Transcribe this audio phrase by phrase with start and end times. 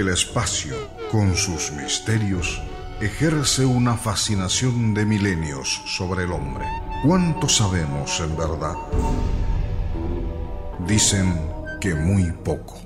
[0.00, 0.74] El espacio,
[1.12, 2.62] con sus misterios,
[3.02, 6.64] ejerce una fascinación de milenios sobre el hombre.
[7.04, 8.76] ¿Cuánto sabemos en verdad?
[10.86, 11.38] Dicen
[11.82, 12.80] que muy poco.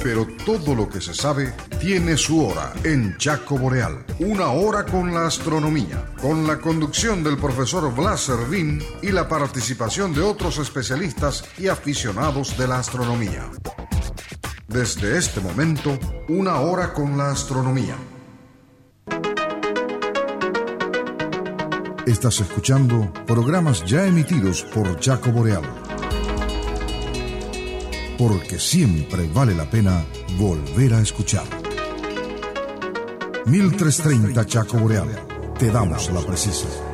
[0.00, 4.04] Pero todo lo que se sabe tiene su hora en Chaco Boreal.
[4.20, 10.14] Una hora con la astronomía, con la conducción del profesor Blas Servín y la participación
[10.14, 13.50] de otros especialistas y aficionados de la astronomía.
[14.68, 17.96] Desde este momento, una hora con la astronomía.
[22.06, 25.62] Estás escuchando programas ya emitidos por Chaco Boreal
[28.18, 30.04] porque siempre vale la pena
[30.36, 31.46] volver a escuchar.
[33.46, 35.08] 1330 Chaco Boreal,
[35.58, 36.87] te damos la precisa.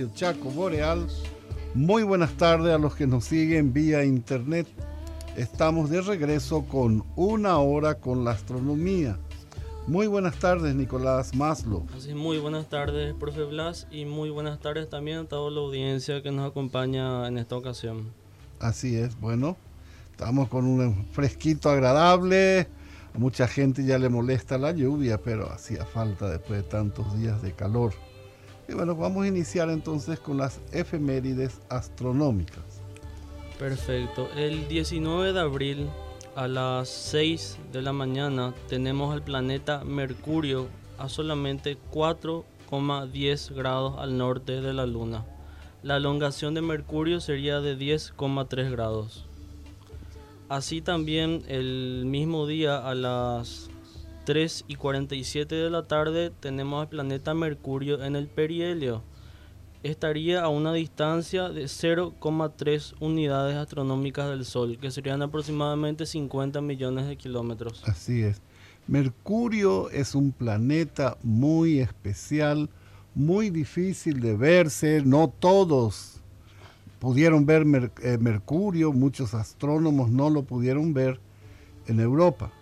[0.00, 1.06] Radio Chaco Boreal.
[1.74, 4.66] Muy buenas tardes a los que nos siguen vía internet.
[5.36, 9.18] Estamos de regreso con una hora con la astronomía.
[9.86, 11.86] Muy buenas tardes, Nicolás Maslow.
[11.94, 16.22] Así, muy buenas tardes, profe Blas, y muy buenas tardes también a toda la audiencia
[16.22, 18.10] que nos acompaña en esta ocasión.
[18.58, 19.56] Así es, bueno,
[20.12, 22.68] estamos con un fresquito agradable.
[23.14, 27.42] A mucha gente ya le molesta la lluvia, pero hacía falta después de tantos días
[27.42, 27.92] de calor.
[28.74, 32.64] Bueno, vamos a iniciar entonces con las efemérides astronómicas.
[33.58, 34.28] Perfecto.
[34.36, 35.88] El 19 de abril
[36.36, 44.16] a las 6 de la mañana tenemos al planeta Mercurio a solamente 4,10 grados al
[44.16, 45.24] norte de la Luna.
[45.82, 49.24] La elongación de Mercurio sería de 10,3 grados.
[50.50, 53.69] Así también el mismo día a las
[54.30, 59.02] 3 y 47 de la tarde tenemos al planeta Mercurio en el perihelio.
[59.82, 67.08] Estaría a una distancia de 0,3 unidades astronómicas del Sol, que serían aproximadamente 50 millones
[67.08, 67.82] de kilómetros.
[67.88, 68.40] Así es.
[68.86, 72.70] Mercurio es un planeta muy especial,
[73.16, 75.02] muy difícil de verse.
[75.04, 76.20] No todos
[77.00, 77.66] pudieron ver
[78.04, 81.18] eh, Mercurio, muchos astrónomos no lo pudieron ver
[81.88, 82.52] en Europa.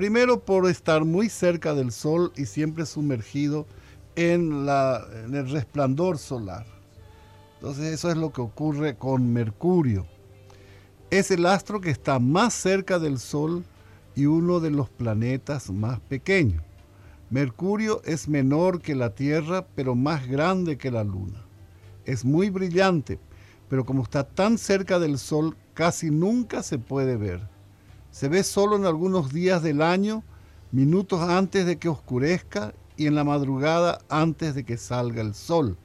[0.00, 3.66] Primero por estar muy cerca del Sol y siempre sumergido
[4.16, 6.64] en, el resplandor solar.
[7.56, 10.06] Entonces eso es lo que ocurre con Mercurio.
[11.10, 13.62] Es el astro que está más cerca del Sol
[14.16, 16.62] y uno de los planetas más pequeños.
[17.28, 21.44] Mercurio es menor que la Tierra, pero más grande que la Luna.
[22.06, 23.18] Es muy brillante,
[23.68, 27.59] pero como está tan cerca del Sol, casi nunca se puede ver
[28.10, 30.24] se ve solo en algunos días del año,
[30.72, 35.78] minutos antes de que oscurezca y en la madrugada antes de que salga el sol.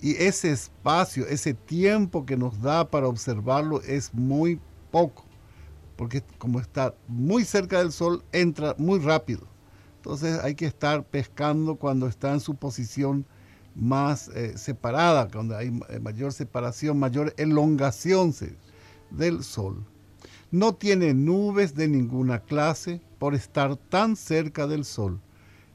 [0.00, 4.60] Y ese espacio, ese tiempo que nos da para observarlo es muy
[4.90, 5.24] poco,
[5.96, 9.46] porque como está muy cerca del sol, entra muy rápido.
[9.96, 13.26] Entonces hay que estar pescando cuando está en su posición
[13.74, 18.34] más eh, separada, cuando hay mayor separación, mayor elongación
[19.10, 19.86] del sol.
[20.54, 25.20] No tiene nubes de ninguna clase por estar tan cerca del Sol.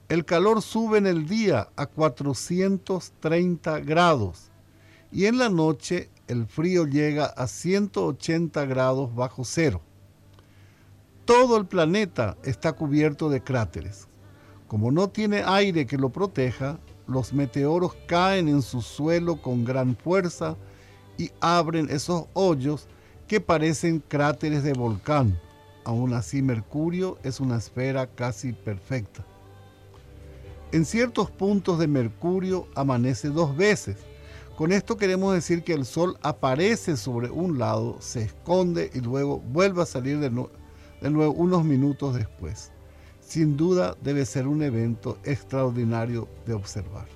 [0.08, 4.52] El calor sube en el día a 430 grados
[5.12, 9.82] y en la noche el frío llega a 180 grados bajo cero.
[11.26, 14.08] Todo el planeta está cubierto de cráteres.
[14.70, 19.98] Como no tiene aire que lo proteja, los meteoros caen en su suelo con gran
[19.98, 20.56] fuerza
[21.18, 22.88] y abren esos hoyos
[23.30, 25.40] que parecen cráteres de volcán.
[25.86, 29.24] Aún así, Mercurio es una esfera casi perfecta.
[30.72, 33.98] En ciertos puntos de Mercurio amanece dos veces.
[34.58, 39.40] Con esto queremos decir que el Sol aparece sobre un lado, se esconde y luego
[39.40, 42.72] vuelve a salir de, nuevo unos minutos después.
[43.22, 47.08] Sin duda debe ser un evento extraordinario de observar.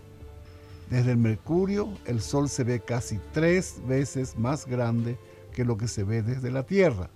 [0.91, 5.17] Desde el Mercurio, el Sol se ve casi tres veces más grande
[5.53, 7.09] que lo que se ve desde la Tierra.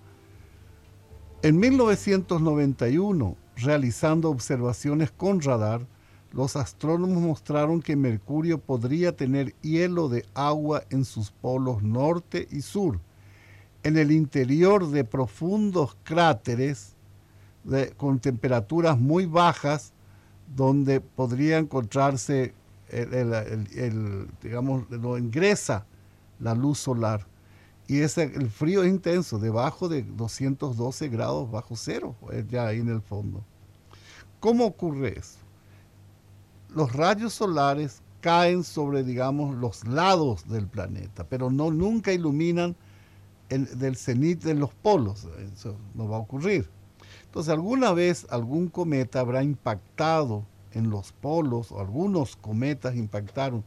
[1.42, 5.86] En 1991, realizando observaciones con radar,
[6.32, 12.62] los astrónomos mostraron que Mercurio podría tener hielo de agua en sus polos norte y
[12.62, 13.00] sur,
[13.84, 16.96] en el interior de profundos cráteres
[17.98, 19.94] con temperaturas muy bajas,
[20.56, 22.54] donde podría encontrarse
[22.90, 25.86] el, digamos, lo ingresa
[26.40, 27.26] la luz solar.
[27.88, 32.16] Y ese, el frío es intenso, debajo de 212 grados bajo cero,
[32.50, 33.44] ya ahí en el fondo.
[34.40, 35.40] ¿Cómo ocurre eso?
[36.76, 42.76] Los rayos solares caen sobre, digamos, los lados del planeta, pero no nunca iluminan
[43.50, 45.26] el, del cenit de los polos.
[45.54, 46.70] Eso no va a ocurrir.
[47.26, 50.44] Entonces, alguna vez algún cometa habrá impactado
[50.74, 53.64] en los polos, o algunos cometas impactaron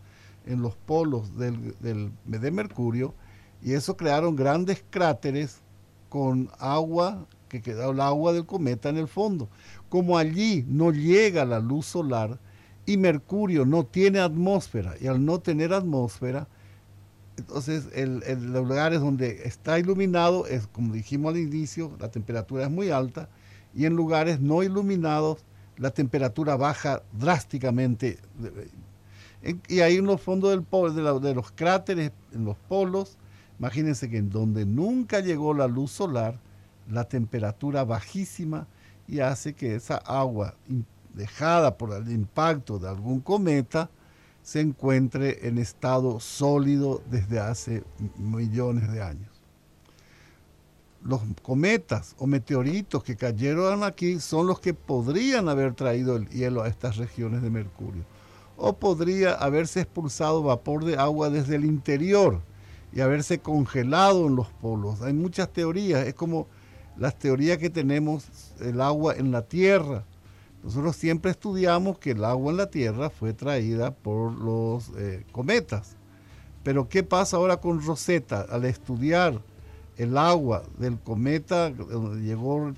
[0.46, 3.14] en los polos del, de Mercurio,
[3.62, 5.58] y eso crearon grandes cráteres
[6.08, 9.48] con agua, que quedó el agua del cometa en el fondo.
[9.88, 12.38] Como allí no llega la luz solar
[12.86, 16.48] y Mercurio no tiene atmósfera, y al no tener atmósfera,
[17.36, 22.70] entonces en los lugares donde está iluminado, es como dijimos al inicio, la temperatura es
[22.70, 23.28] muy alta,
[23.74, 25.44] y en lugares no iluminados
[25.76, 28.18] la temperatura baja drásticamente.
[29.68, 33.16] Y ahí en los fondos del polo, de, los cráteres, en los polos,
[33.60, 36.40] imagínense que en donde nunca llegó la luz solar,
[36.90, 38.66] la temperatura bajísima
[39.06, 40.56] y hace que esa agua
[41.14, 43.88] dejada por el impacto de algún cometa
[44.42, 47.84] se encuentre en estado sólido desde hace
[48.16, 49.30] millones de años
[51.02, 56.62] los cometas o meteoritos que cayeron aquí son los que podrían haber traído el hielo
[56.62, 58.04] a estas regiones de Mercurio.
[58.56, 62.42] O podría haberse expulsado vapor de agua desde el interior
[62.92, 65.02] y haberse congelado en los polos.
[65.02, 66.46] Hay muchas teorías, es como
[66.96, 68.26] las teorías que tenemos
[68.60, 70.04] el agua en la Tierra.
[70.62, 75.96] Nosotros siempre estudiamos que el agua en la Tierra fue traída por los eh, cometas.
[76.62, 78.46] Pero ¿qué pasa ahora con Rosetta?
[78.50, 79.40] Al estudiar
[79.96, 82.72] el agua del cometa donde llegó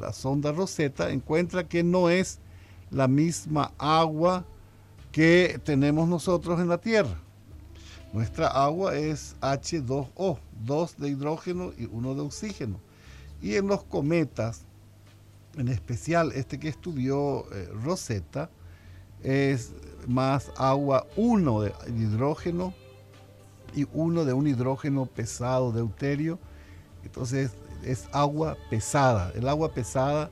[0.00, 2.40] la sonda Rosetta encuentra que no es
[2.90, 4.44] la misma agua
[5.12, 7.20] que tenemos nosotros en la Tierra.
[8.12, 12.80] Nuestra agua es H2O, dos de hidrógeno y uno de oxígeno.
[13.42, 14.62] Y en los cometas,
[15.56, 18.50] en especial este que estudió eh, Rosetta,
[19.22, 19.72] es
[20.06, 22.72] más agua uno de hidrógeno
[23.74, 26.38] y uno de un hidrógeno pesado deuterio
[27.04, 27.52] entonces
[27.82, 29.32] es agua pesada.
[29.34, 30.30] El agua pesada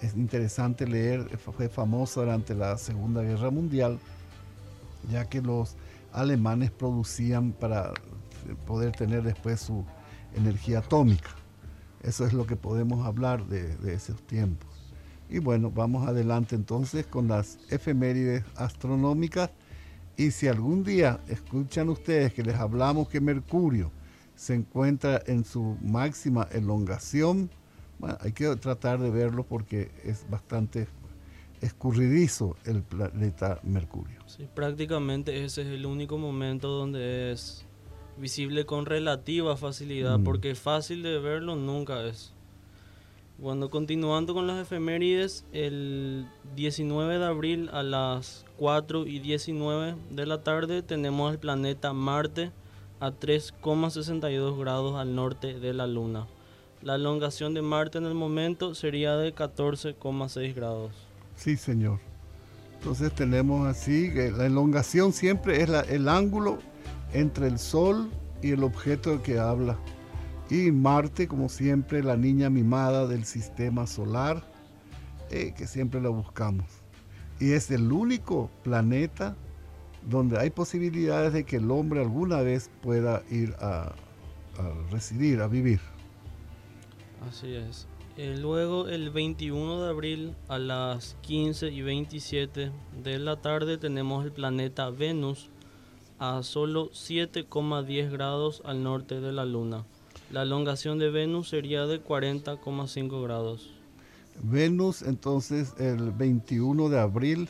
[0.00, 3.98] es interesante leer, fue famosa durante la Segunda Guerra Mundial,
[5.10, 5.74] ya que los
[6.16, 7.92] alemanes producían para
[8.66, 9.84] poder tener después su
[10.34, 11.30] energía atómica.
[12.02, 14.68] Eso es lo que podemos hablar de, esos tiempos.
[15.28, 19.50] Y bueno, vamos adelante entonces con las efemérides astronómicas.
[20.16, 23.90] Y si algún día escuchan ustedes que les hablamos que Mercurio
[24.36, 27.50] se encuentra en su máxima elongación.
[28.20, 30.86] Hay que tratar de verlo porque es bastante
[31.60, 34.20] escurridizo el planeta Mercurio.
[34.26, 37.66] Sí, prácticamente ese es el único momento donde es
[38.18, 40.24] visible con relativa facilidad, mm.
[40.24, 42.32] porque fácil de verlo nunca es.
[43.38, 50.26] Bueno, continuando con las efemérides, el 19 de abril a las 4 y 19 de
[50.26, 52.50] la tarde tenemos el planeta Marte
[52.98, 56.26] a 3,62 grados al norte de la Luna.
[56.80, 61.05] La elongación de Marte en el momento sería de 14,6 grados.
[61.36, 62.00] Sí, señor.
[62.78, 66.58] Entonces tenemos así que la elongación siempre es el ángulo
[67.12, 68.10] entre el Sol
[68.42, 69.78] y el objeto que habla.
[70.50, 74.44] Y Marte, como siempre, la niña mimada del sistema solar,
[75.30, 76.66] eh, que siempre la buscamos.
[77.40, 79.36] Y es el único planeta
[80.08, 83.92] donde hay posibilidades de que el hombre alguna vez pueda ir a,
[84.90, 85.80] residir, a vivir.
[87.28, 87.88] Así es.
[88.16, 94.24] Eh, luego, el 21 de abril a las 15 y 27 de la tarde, tenemos
[94.24, 95.50] el planeta Venus
[96.18, 99.84] a solo 7,10 grados al norte de la Luna.
[100.30, 103.70] La elongación de Venus sería de 40,5 grados.
[104.42, 107.48] Venus, entonces, el 21 de abril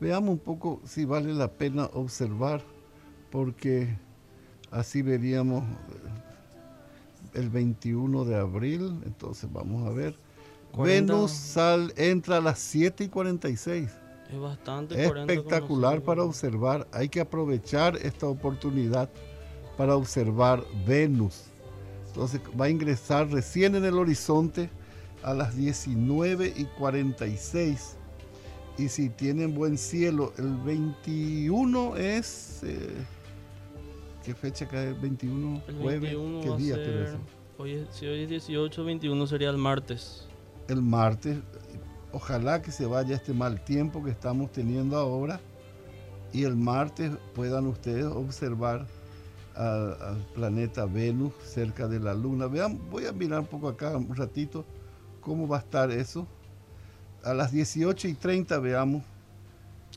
[0.00, 2.62] Veamos un poco si vale la pena observar,
[3.32, 3.98] porque
[4.70, 5.64] así veríamos
[7.34, 10.18] el 21 de abril, entonces vamos a ver.
[10.76, 13.90] Venus sal, entra a las 7 y 46.
[14.30, 16.86] Es bastante espectacular para observar.
[16.92, 19.08] Hay que aprovechar esta oportunidad
[19.76, 21.44] para observar Venus.
[22.08, 24.70] Entonces va a ingresar recién en el horizonte
[25.22, 27.98] a las 19 y 46
[28.78, 32.60] y si tienen buen cielo, el 21 es...
[32.62, 32.90] Eh,
[34.24, 35.62] ¿Qué fecha cae el 21?
[35.68, 36.76] El 21 ¿Qué día
[37.56, 40.26] Hoy si hoy es 18, 21 sería el martes.
[40.68, 41.38] El martes.
[42.12, 45.40] Ojalá que se vaya este mal tiempo que estamos teniendo ahora
[46.32, 48.86] y el martes puedan ustedes observar
[49.56, 52.46] al planeta Venus cerca de la Luna.
[52.46, 54.64] Vean, voy a mirar un poco acá un ratito
[55.20, 56.26] cómo va a estar eso.
[57.24, 59.02] A las 18 y 30 veamos.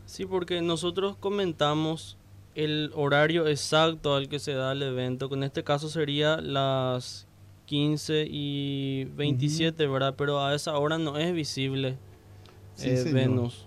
[0.05, 2.17] Sí, porque nosotros comentamos
[2.55, 7.27] el horario exacto al que se da el evento, que en este caso sería las
[7.65, 10.15] 15 y 27, ¿verdad?
[10.17, 11.97] Pero a esa hora no es visible
[12.79, 13.65] eh, Venus.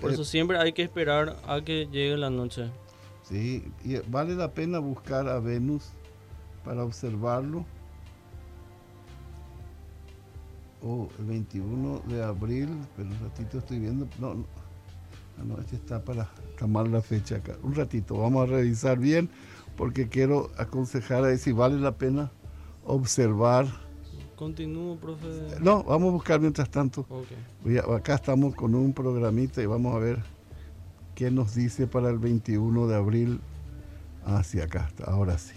[0.00, 2.70] Por eso siempre hay que esperar a que llegue la noche.
[3.22, 5.84] Sí, y vale la pena buscar a Venus
[6.64, 7.64] para observarlo.
[10.82, 14.06] Oh, el 21 de abril, pero un ratito estoy viendo.
[14.20, 14.44] No, no,
[15.38, 16.28] ah, no este está para
[16.58, 17.56] tomar la fecha acá.
[17.62, 19.28] Un ratito, vamos a revisar bien
[19.76, 22.30] porque quiero aconsejar a si vale la pena
[22.84, 23.66] observar
[24.36, 25.26] Continúo, profe.
[25.62, 27.06] No, vamos a buscar mientras tanto.
[27.90, 30.22] acá estamos con un programita y vamos a ver
[31.14, 33.40] qué nos dice para el 21 de abril.
[34.26, 35.54] Hacia acá, ahora sí.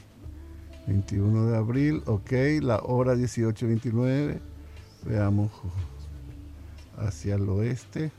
[0.87, 2.31] 21 de abril, ok,
[2.61, 4.39] la hora 18.29.
[5.05, 5.51] Veamos
[6.97, 8.11] hacia el oeste.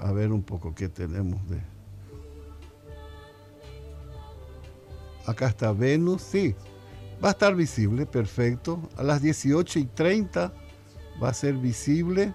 [0.00, 1.60] A ver un poco qué tenemos de...
[5.26, 6.54] Acá está Venus, sí,
[7.22, 8.80] Va a estar visible, perfecto.
[8.96, 10.52] A las 18 y 30
[11.20, 12.32] va a ser visible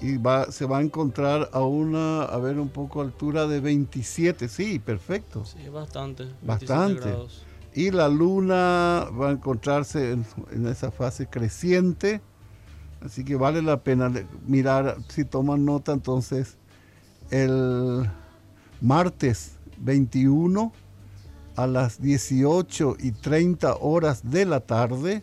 [0.00, 4.48] y va, se va a encontrar a una, a ver, un poco altura de 27.
[4.48, 5.44] Sí, perfecto.
[5.44, 6.26] Sí, bastante.
[6.42, 7.14] Bastante.
[7.74, 12.20] Y la luna va a encontrarse en, esa fase creciente.
[13.00, 14.12] Así que vale la pena
[14.46, 16.58] mirar, si toman nota, entonces,
[17.32, 18.08] el
[18.82, 20.70] martes 21
[21.56, 25.22] a las 18 y 30 horas de la tarde,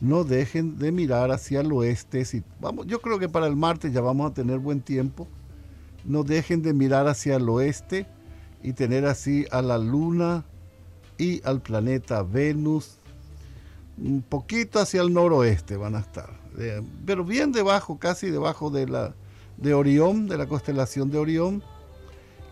[0.00, 2.24] no dejen de mirar hacia el oeste.
[2.24, 5.26] Si, vamos, yo creo que para el martes ya vamos a tener buen tiempo.
[6.04, 8.06] No dejen de mirar hacia el oeste
[8.62, 10.44] y tener así a la luna
[11.16, 12.98] y al planeta Venus.
[13.96, 16.30] Un poquito hacia el noroeste van a estar,
[17.04, 19.14] pero bien debajo, casi debajo de la
[19.58, 21.62] de Orión, de la constelación de Orión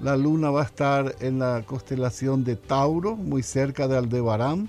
[0.00, 4.68] la luna va a estar en la constelación de Tauro, muy cerca de Aldebarán.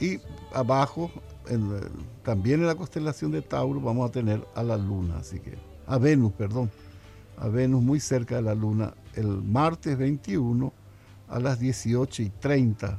[0.00, 0.20] Y
[0.52, 1.10] abajo,
[2.22, 5.96] también en la constelación de Tauro, vamos a tener a la luna, así que, a
[5.96, 6.70] Venus, perdón,
[7.38, 10.72] a Venus muy cerca de la luna, el martes 21
[11.28, 12.98] a las 18 y 30.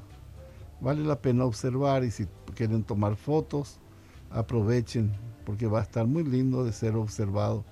[0.81, 3.77] Vale la pena observar y si quieren tomar fotos,
[4.31, 5.11] aprovechen
[5.45, 7.63] porque va a estar muy lindo de ser observado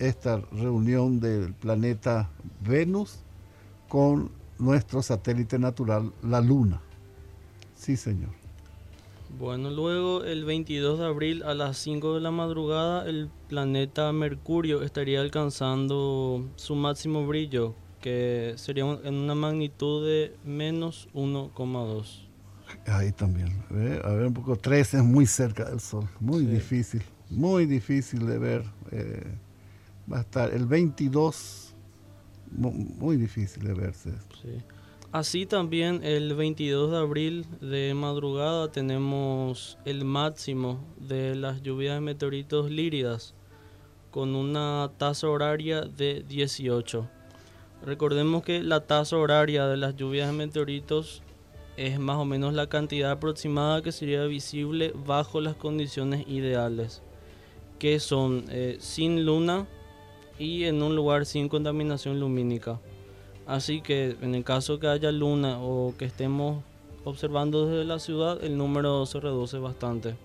[0.00, 2.30] esta reunión del planeta
[2.66, 3.20] Venus
[3.88, 6.80] con nuestro satélite natural, la Luna.
[7.76, 8.30] Sí, señor.
[9.38, 14.82] Bueno, luego el 22 de abril a las 5 de la madrugada el planeta Mercurio
[14.82, 22.26] estaría alcanzando su máximo brillo, que sería en una magnitud de menos 1,2.
[22.86, 23.64] Ahí también.
[24.04, 28.38] A ver, un poco 3 es muy cerca del Sol, muy difícil, muy difícil de
[28.38, 28.64] ver.
[28.90, 29.32] Eh,
[30.10, 31.74] va a estar el 22,
[32.50, 34.12] muy difícil de verse.
[35.12, 42.00] Así también el 22 de abril de madrugada tenemos el máximo de las lluvias de
[42.00, 43.34] meteoritos líridas
[44.10, 47.08] con una tasa horaria de 18.
[47.84, 51.22] Recordemos que la tasa horaria de las lluvias de meteoritos
[51.76, 57.02] es más o menos la cantidad aproximada que sería visible bajo las condiciones ideales,
[57.78, 59.66] que son eh, sin luna,
[60.40, 62.80] y en un lugar sin contaminación lumínica.
[63.46, 66.64] Así que en el caso que haya luna o que estemos
[67.04, 70.16] observando desde la ciudad, el número se reduce bastante.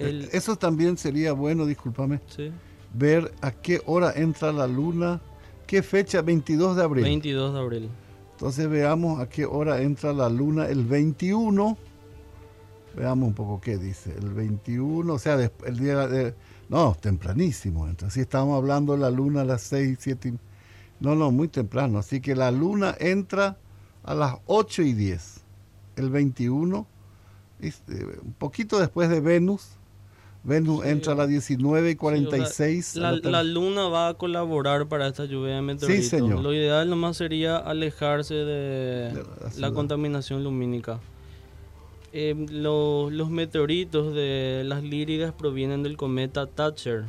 [0.00, 2.20] Eh, eso también sería bueno, discúlpame,
[2.92, 5.20] ver a qué hora entra la luna,
[5.68, 7.04] qué fecha, 22 de abril.
[7.04, 7.88] 22 de abril.
[8.32, 11.78] Entonces veamos a qué hora entra la luna el 21.
[12.96, 14.12] Veamos un poco qué dice.
[14.18, 16.34] El 21, o sea, el día de,
[16.68, 17.88] no, tempranísimo.
[17.88, 20.34] Entonces, si estamos hablando de la luna a las 6, 7.
[21.00, 21.98] No, no, muy temprano.
[21.98, 23.56] Así que la luna entra
[24.02, 25.44] a las 8 y 10.
[25.96, 26.86] El 21,
[27.60, 29.78] este, un poquito después de Venus.
[30.42, 32.96] Venus entra a las 19 y 46.
[32.96, 36.04] la, luna va a colaborar para esta lluvia de meteoritos.
[36.04, 36.40] Sí, señor.
[36.40, 39.24] Lo ideal nomás sería alejarse de
[39.56, 41.00] la contaminación lumínica.
[42.16, 47.06] Em, los meteoritos de las líridas provienen del cometa Thatcher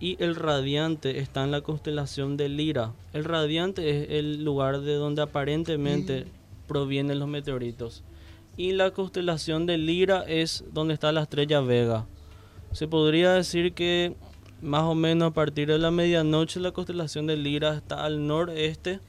[0.00, 2.92] y el radiante está en la constelación de Lira.
[3.14, 6.26] El radiante es el lugar de donde aparentemente
[6.66, 8.04] provienen los meteoritos.
[8.58, 12.06] Y la constelación de Lira es donde está la estrella Vega.
[12.72, 14.14] Se podría decir que
[14.60, 19.00] más o menos a partir de la medianoche la constelación de Lira está al noreste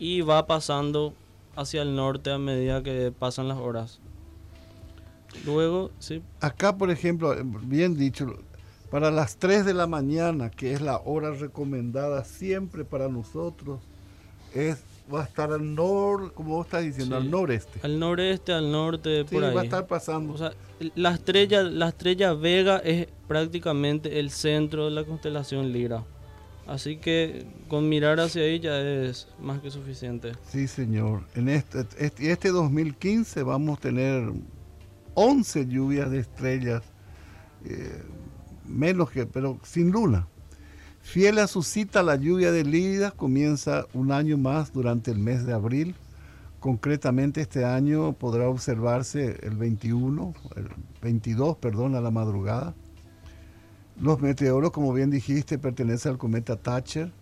[0.00, 1.14] y va pasando
[1.54, 4.01] hacia el norte a medida que pasan las horas.
[5.44, 6.22] Luego, sí.
[6.40, 8.38] Acá, por ejemplo, bien dicho,
[8.90, 13.80] para las 3 de la mañana, que es la hora recomendada siempre para nosotros,
[14.54, 17.80] es va a estar al norte, como vos estás diciendo, al noreste.
[17.82, 19.54] Al noreste, al norte, por ahí.
[19.54, 20.32] va a estar pasando.
[20.32, 20.52] O sea,
[20.94, 26.04] la estrella, la estrella Vega es prácticamente el centro de la constelación Lira.
[26.66, 30.32] Así que con mirar hacia ahí ya es más que suficiente.
[30.48, 31.24] Sí, señor.
[31.34, 34.32] En este, este, este 2015 vamos a tener
[35.14, 36.82] 11 lluvias de estrellas,
[37.64, 38.02] eh,
[38.66, 40.26] menos que, pero sin luna.
[41.02, 45.44] Fiel a su cita, la lluvia de Lira comienza un año más durante el mes
[45.44, 45.96] de abril.
[46.60, 50.68] Concretamente este año podrá observarse el 21, el
[51.02, 52.74] 22, perdón, a la madrugada.
[54.00, 57.12] Los meteoros, como bien dijiste, pertenecen al cometa Thatcher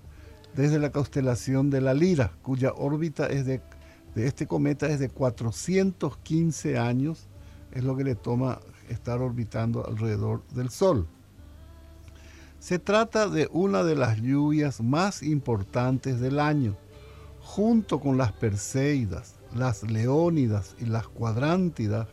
[0.54, 3.62] desde la constelación de la Lira, cuya órbita es de,
[4.14, 7.30] de este cometa es de 415 años,
[7.73, 11.07] es lo que le toma estar orbitando alrededor del Sol.
[12.59, 16.77] Se trata de una de las lluvias más importantes del año,
[17.41, 22.09] junto con las Perseidas, las Leónidas y las Cuadrántidas.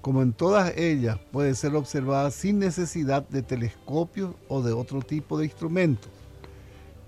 [0.00, 5.36] Como en todas ellas, puede ser observada sin necesidad de telescopios o de otro tipo
[5.36, 6.10] de instrumentos.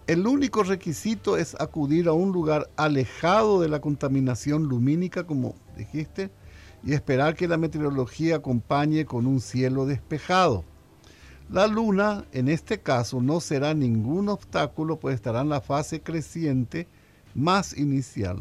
[0.06, 6.30] El único requisito es acudir a un lugar alejado de la contaminación lumínica, como dijiste,
[6.88, 10.64] y esperar que la meteorología acompañe con un cielo despejado.
[11.50, 16.88] La luna, en este caso, no será ningún obstáculo, pues estará en la fase creciente
[17.35, 18.40] más inicial.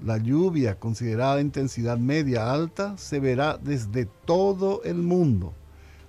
[0.00, 5.52] La lluvia, considerada de intensidad media alta, se verá desde todo el mundo,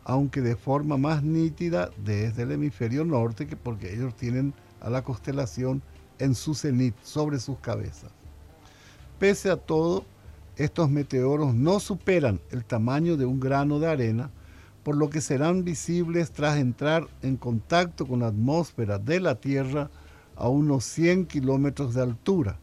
[0.04, 5.04] aunque de forma más nítida desde el hemisferio norte, que porque ellos tienen a la
[5.04, 5.82] constelación
[6.20, 8.12] en su cenit, sobre sus cabezas.
[9.18, 10.06] Pese a todo,
[10.60, 14.30] estos meteoros no superan el tamaño de un grano de arena,
[14.84, 19.90] por lo que serán visibles tras entrar en contacto con la atmósfera de la Tierra
[20.36, 22.60] a unos 100 kilómetros de altura,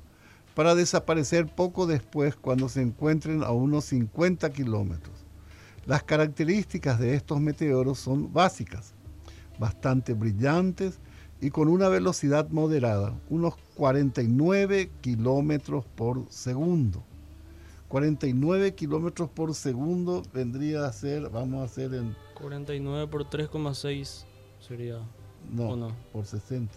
[0.55, 5.15] para desaparecer poco después cuando se encuentren a unos 50 kilómetros.
[5.87, 8.93] Las características de estos meteoros son básicas,
[9.59, 10.99] bastante brillantes
[11.41, 17.03] y con una velocidad moderada, unos 49 kilómetros por segundo.
[17.89, 22.15] 49 kilómetros por segundo vendría a ser, vamos a hacer en...
[22.35, 24.25] 49 por 3,6
[24.61, 25.01] sería...
[25.51, 26.75] No, no, por 60.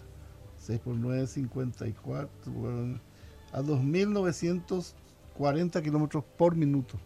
[0.58, 2.30] 6 por 9, 54.
[3.52, 6.96] a 2.940 kilómetros por minuto.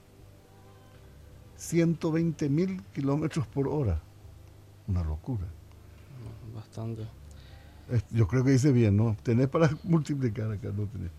[1.57, 4.03] 120 mil kilómetros por hora.
[4.87, 5.47] Una locura.
[6.55, 7.07] Bastante.
[8.11, 9.17] Yo creo que dice bien, ¿no?
[9.23, 11.11] Tenés para multiplicar acá, no tenés.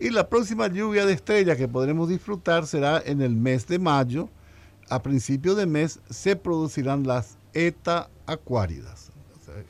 [0.00, 4.30] Y la próxima lluvia de estrellas que podremos disfrutar será en el mes de mayo.
[4.88, 9.10] A principio de mes se producirán las ETA acuáridas.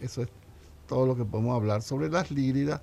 [0.00, 0.28] eso es
[0.86, 2.80] todo lo que podemos hablar sobre las líridas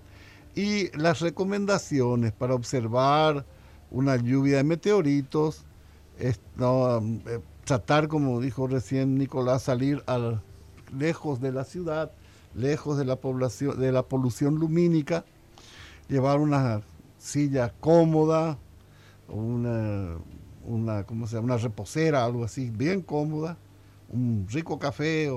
[0.55, 3.45] y las recomendaciones para observar
[3.91, 5.65] una lluvia de meteoritos,
[6.17, 10.41] es, eh, tratar, como dijo recién Nicolás, salir al,
[10.97, 12.11] lejos de la ciudad,
[12.55, 15.25] lejos de la población, de la polución lumínica,
[16.09, 16.81] llevar una
[17.19, 18.57] silla cómoda,
[19.27, 20.17] una,
[20.65, 23.57] una, ¿cómo se una reposera, algo así, bien cómoda,
[24.09, 25.29] un rico café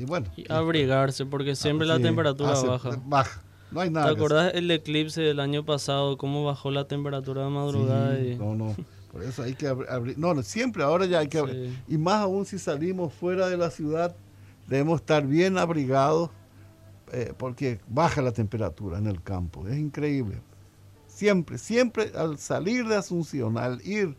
[0.00, 0.26] y bueno.
[0.36, 2.90] Y abrigarse porque siempre la temperatura baja.
[3.04, 3.42] Baja.
[3.70, 4.06] No hay nada.
[4.06, 6.16] ¿Te acordás el eclipse del año pasado?
[6.16, 8.18] ¿Cómo bajó la temperatura de madrugada?
[8.38, 8.74] No, no.
[9.12, 10.18] Por eso hay que abrir.
[10.18, 11.76] No, siempre, ahora ya hay que abrir.
[11.88, 14.14] Y más aún si salimos fuera de la ciudad,
[14.68, 16.30] debemos estar bien abrigados
[17.12, 19.66] eh, porque baja la temperatura en el campo.
[19.66, 20.40] Es increíble.
[21.08, 24.16] Siempre, siempre al salir de Asunción, al ir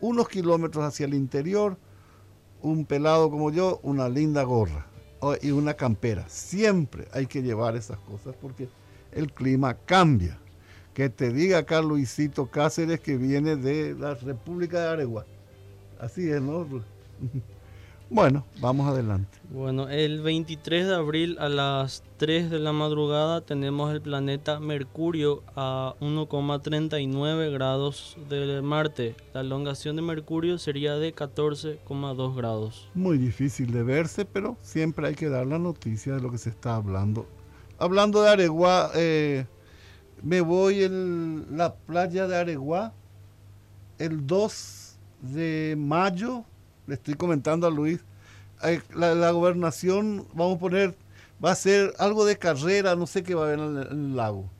[0.00, 1.76] unos kilómetros hacia el interior,
[2.62, 4.86] un pelado como yo, una linda gorra
[5.42, 6.28] y una campera.
[6.28, 8.68] Siempre hay que llevar esas cosas porque
[9.12, 10.38] el clima cambia.
[10.94, 15.24] Que te diga acá Luisito Cáceres que viene de la República de Areguá.
[16.00, 16.66] Así es, ¿no?
[18.12, 19.38] Bueno, vamos adelante.
[19.50, 25.44] Bueno, el 23 de abril a las 3 de la madrugada tenemos el planeta Mercurio
[25.54, 29.14] a 1,39 grados de Marte.
[29.32, 32.88] La elongación de Mercurio sería de 14,2 grados.
[32.94, 36.50] Muy difícil de verse, pero siempre hay que dar la noticia de lo que se
[36.50, 37.28] está hablando.
[37.78, 39.46] Hablando de Areguá, eh,
[40.20, 42.92] me voy en la playa de Areguá
[43.98, 46.44] el 2 de mayo
[46.90, 48.00] le estoy comentando a Luis,
[48.64, 50.96] eh, la, gobernación, vamos a poner,
[51.42, 54.50] va a ser algo de carrera, no sé qué va a haber en el, lago.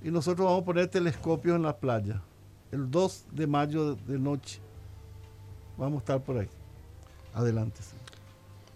[0.00, 2.22] Y nosotros vamos a poner telescopios en la playa,
[2.70, 4.60] el 2 de mayo de noche.
[5.76, 6.48] Vamos a estar por ahí.
[7.34, 7.80] Adelante.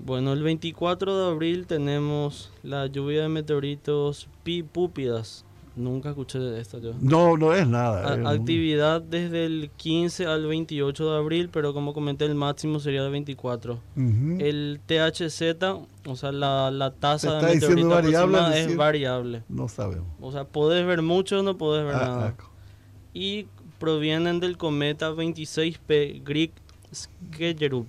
[0.01, 5.46] Bueno, el 24 de abril tenemos la lluvia de meteoritos pipúpidas
[5.77, 6.95] Nunca escuché de esto yo.
[7.03, 8.31] No, no es nada.
[8.31, 13.13] actividad desde el 15 al 28 de abril, pero como comenté, el máximo sería el
[13.13, 13.79] 24.
[13.95, 15.43] El THZ,
[16.07, 19.43] o sea, la, tasa de meteorito variable, es variable.
[19.51, 20.09] No sabemos.
[20.19, 22.35] O sea, podés ver mucho no podés ver ah, nada.
[22.39, 22.45] Ah.
[23.13, 23.47] Y
[23.79, 26.53] provienen del cometa 26P Greek
[26.95, 27.87] Skejerup,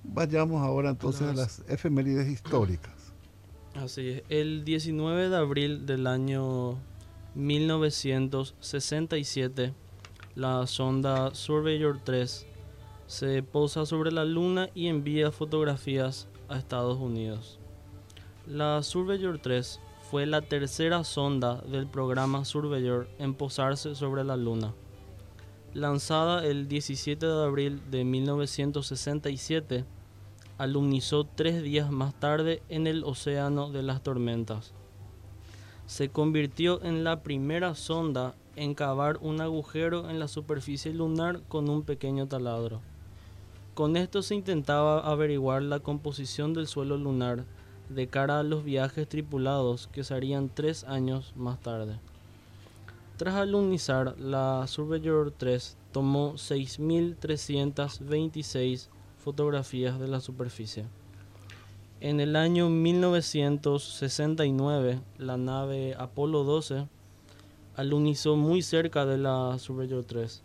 [0.03, 2.93] Vayamos ahora entonces a las efemérides históricas.
[3.75, 4.21] Así es.
[4.29, 6.79] El 19 de abril del año
[7.35, 9.73] 1967,
[10.35, 12.45] la sonda Surveyor 3
[13.07, 17.59] se posa sobre la Luna y envía fotografías a Estados Unidos.
[18.47, 24.73] La Surveyor 3 fue la tercera sonda del programa Surveyor en posarse sobre la Luna.
[25.75, 29.85] Lanzada el 17 de abril de 1967,
[30.57, 34.73] alunizó tres días más tarde en el Océano de las Tormentas.
[35.85, 41.69] Se convirtió en la primera sonda en cavar un agujero en la superficie lunar con
[41.69, 42.81] un pequeño taladro.
[43.75, 47.45] Con esto se intentaba averiguar la composición del suelo lunar
[47.89, 51.99] de cara a los viajes tripulados que se harían tres años más tarde.
[53.19, 60.85] Tras alunizar, la Surveyor 3 tomó 6.326 fotografías de la superficie.
[61.99, 66.87] En el año 1969, la nave Apolo 12
[67.75, 70.41] alunizó muy cerca de la Surveyor 3.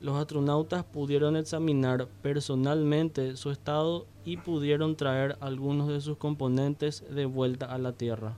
[0.00, 7.26] Los astronautas pudieron examinar personalmente su estado y pudieron traer algunos de sus componentes de
[7.26, 8.36] vuelta a la Tierra,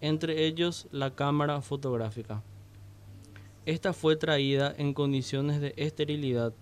[0.00, 2.44] entre ellos la cámara fotográfica.
[3.66, 6.52] Esta fue traída en condiciones de esterilidad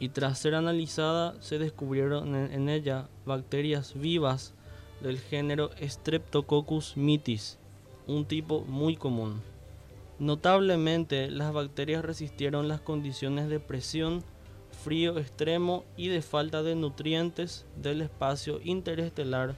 [0.00, 4.52] y tras ser analizada se descubrieron en, ella bacterias vivas
[5.00, 7.58] del género Streptococcus mitis,
[8.08, 9.40] un tipo muy común.
[10.18, 14.24] Notablemente, las bacterias resistieron las condiciones de presión,
[14.82, 19.56] frío extremo y de falta de nutrientes del espacio interestelar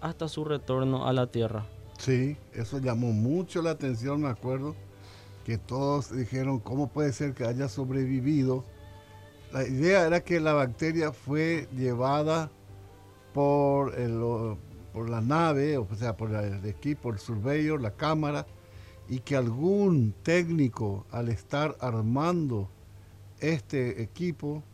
[0.00, 1.66] hasta su retorno a la Tierra.
[1.98, 4.74] Sí, eso llamó mucho la atención, me acuerdo,
[5.46, 8.64] que todos dijeron, ¿cómo puede ser que haya sobrevivido
[9.52, 12.50] la idea era que la bacteria fue llevada
[13.32, 13.94] por,
[14.92, 18.44] por la nave, o sea, por el equipo, el surveyor, la cámara,
[19.08, 22.68] y que algún técnico al estar armando
[23.38, 24.64] este equipo,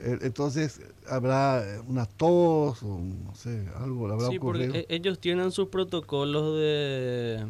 [0.00, 5.50] eh, entonces habrá una tos o no sé, algo habrá sí, Porque e, ellos tienen
[5.50, 7.46] sus protocolos de,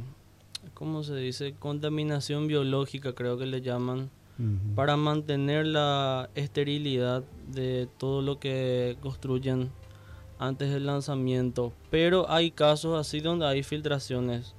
[0.81, 1.55] ¿cómo se dice?
[1.59, 4.11] Contaminación biológica, creo que le llaman
[4.75, 9.69] para mantener la esterilidad de todo lo que construyen
[10.39, 11.75] antes del lanzamiento.
[11.91, 14.55] Pero hay casos así donde hay filtraciones.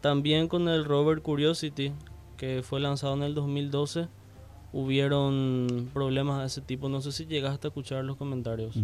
[0.00, 1.90] También con el rover Curiosity,
[2.36, 4.06] que fue lanzado en el 2012,
[4.72, 6.88] hubieron problemas de ese tipo.
[6.88, 8.76] No sé si llegaste a escuchar los comentarios.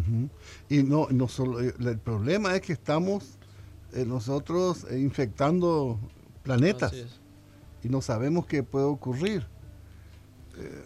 [0.68, 3.38] Y no, no solo, eh, el problema es que estamos
[3.92, 6.00] eh, nosotros eh, infectando
[6.56, 6.94] planetas
[7.82, 9.46] y no sabemos qué puede ocurrir.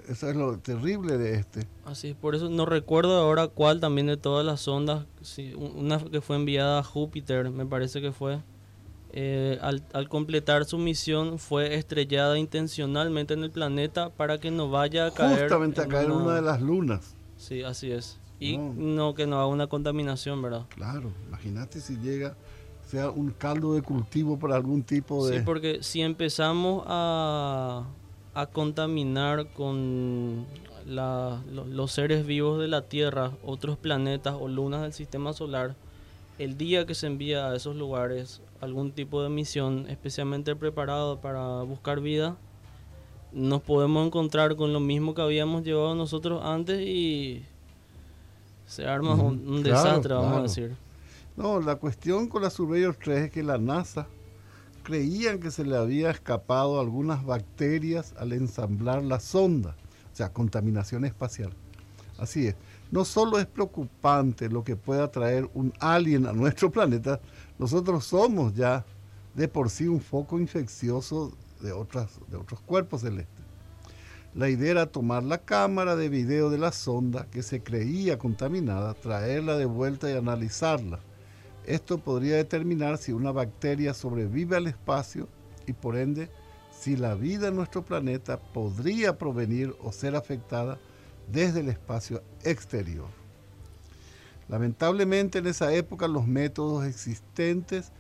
[0.09, 1.67] eso es lo terrible de este.
[1.85, 5.07] Así es, por eso no recuerdo ahora cuál también de todas las sondas,
[5.57, 8.41] una que fue enviada a Júpiter, me parece que fue
[9.17, 15.07] eh, al, completar su misión fue estrellada intencionalmente en el planeta para que no vaya
[15.07, 15.43] a caer.
[15.43, 17.15] Justamente a caer una, una de las lunas.
[17.37, 18.19] Sí, así es.
[18.41, 19.15] Y no.
[19.15, 20.67] que no haga una contaminación, ¿verdad?
[20.71, 22.37] Claro, imagínate si llega,
[22.87, 25.39] sea un caldo de cultivo para algún tipo de...
[25.39, 27.85] Sí, porque si empezamos a,
[28.35, 30.47] a contaminar con
[30.87, 35.75] los seres vivos de la Tierra, otros planetas o lunas del sistema solar,
[36.39, 41.63] el día que se envía a esos lugares algún tipo de misión especialmente preparado para
[41.63, 42.37] buscar vida,
[43.33, 47.45] nos podemos encontrar con lo mismo que habíamos llevado nosotros antes y
[48.67, 50.84] se arma un, desastre, vamos a decir.
[51.37, 54.07] No, la cuestión con la Surveyor 3 es que la NASA
[54.83, 59.77] creían que se le había escapado algunas bacterias al ensamblar la sonda,
[60.13, 61.53] o sea, contaminación espacial.
[62.19, 62.57] Así es
[62.95, 67.21] no solo es preocupante lo que pueda traer un alien a nuestro planeta,
[67.59, 68.85] nosotros somos ya
[69.35, 73.45] de por sí un foco infeccioso de, otras, de otros cuerpos celestes.
[74.33, 78.95] La idea era tomar la cámara de video de la sonda que se creía contaminada,
[78.95, 81.01] traerla de vuelta y analizarla.
[81.67, 85.29] Esto podría determinar si una bacteria sobrevive al espacio
[85.67, 86.31] y por ende
[86.79, 90.79] si la vida en nuestro planeta podría provenir o ser afectada
[91.33, 93.09] desde el espacio exterior.
[94.49, 97.93] Lamentablemente en esa época los métodos existentes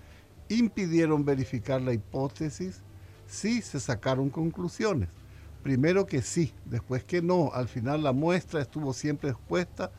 [0.49, 2.83] impidieron verificar la hipótesis,
[3.27, 5.09] sí se sacaron conclusiones.
[5.63, 7.51] Primero que sí, después que no.
[7.55, 9.91] Al final la muestra estuvo siempre expuesta,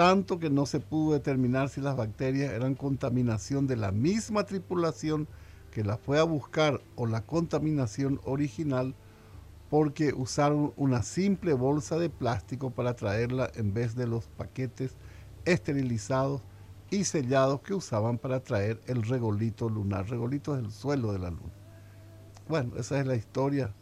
[0.00, 5.28] tanto que no se pudo determinar si las bacterias eran contaminación de la misma tripulación
[5.70, 8.94] que la fue a buscar o la contaminación original
[9.68, 14.96] porque usaron una simple bolsa de plástico para traerla en vez de los paquetes
[15.44, 16.40] esterilizados
[16.88, 20.08] y sellados que usaban para traer el regolito lunar.
[20.08, 21.52] Regolito es el suelo de la luna.
[22.48, 23.74] Bueno, esa es la historia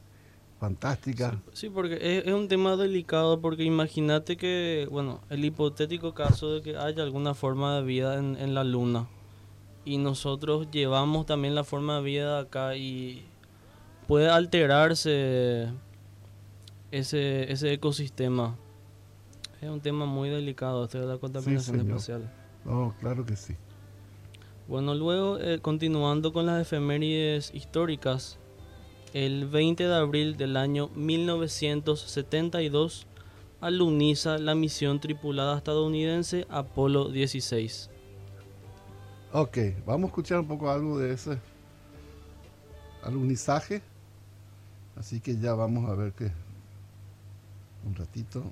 [0.59, 1.41] fantástica.
[1.53, 6.77] Sí, porque es, un tema delicado porque imagínate que, bueno, el hipotético caso de que
[6.77, 9.09] haya alguna forma de vida en, en la luna
[9.89, 13.25] y nosotros llevamos también la forma de vida acá y
[14.07, 15.69] puede alterarse
[16.91, 18.57] ese, ese ecosistema.
[19.63, 22.31] Es un tema muy delicado este de la contaminación espacial.
[22.65, 23.55] No, claro que sí.
[24.69, 28.39] Bueno, luego, eh, continuando con las efemérides históricas,
[29.15, 33.07] el 20 de abril del año 1972
[33.61, 37.91] aluniza la misión tripulada estadounidense Apolo 16.
[39.33, 41.39] Ok, vamos a escuchar un poco algo de ese
[43.03, 43.83] alunizaje.
[44.97, 46.33] Así que ya vamos a ver qué.
[47.85, 48.43] Un ratito.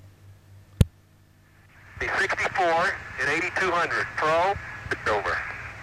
[1.99, 4.07] 64 at 8200.
[4.17, 4.55] Pro.
[5.13, 5.37] Over.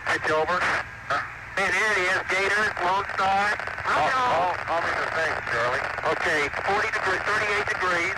[0.05, 0.59] Pitch over.
[0.61, 1.19] Huh?
[1.57, 3.72] And here it is, Gators, Lone Star.
[3.85, 5.83] Oh, oh, call me the thing, Charlie.
[6.15, 8.15] Okay, 40 degrees, 38 degrees.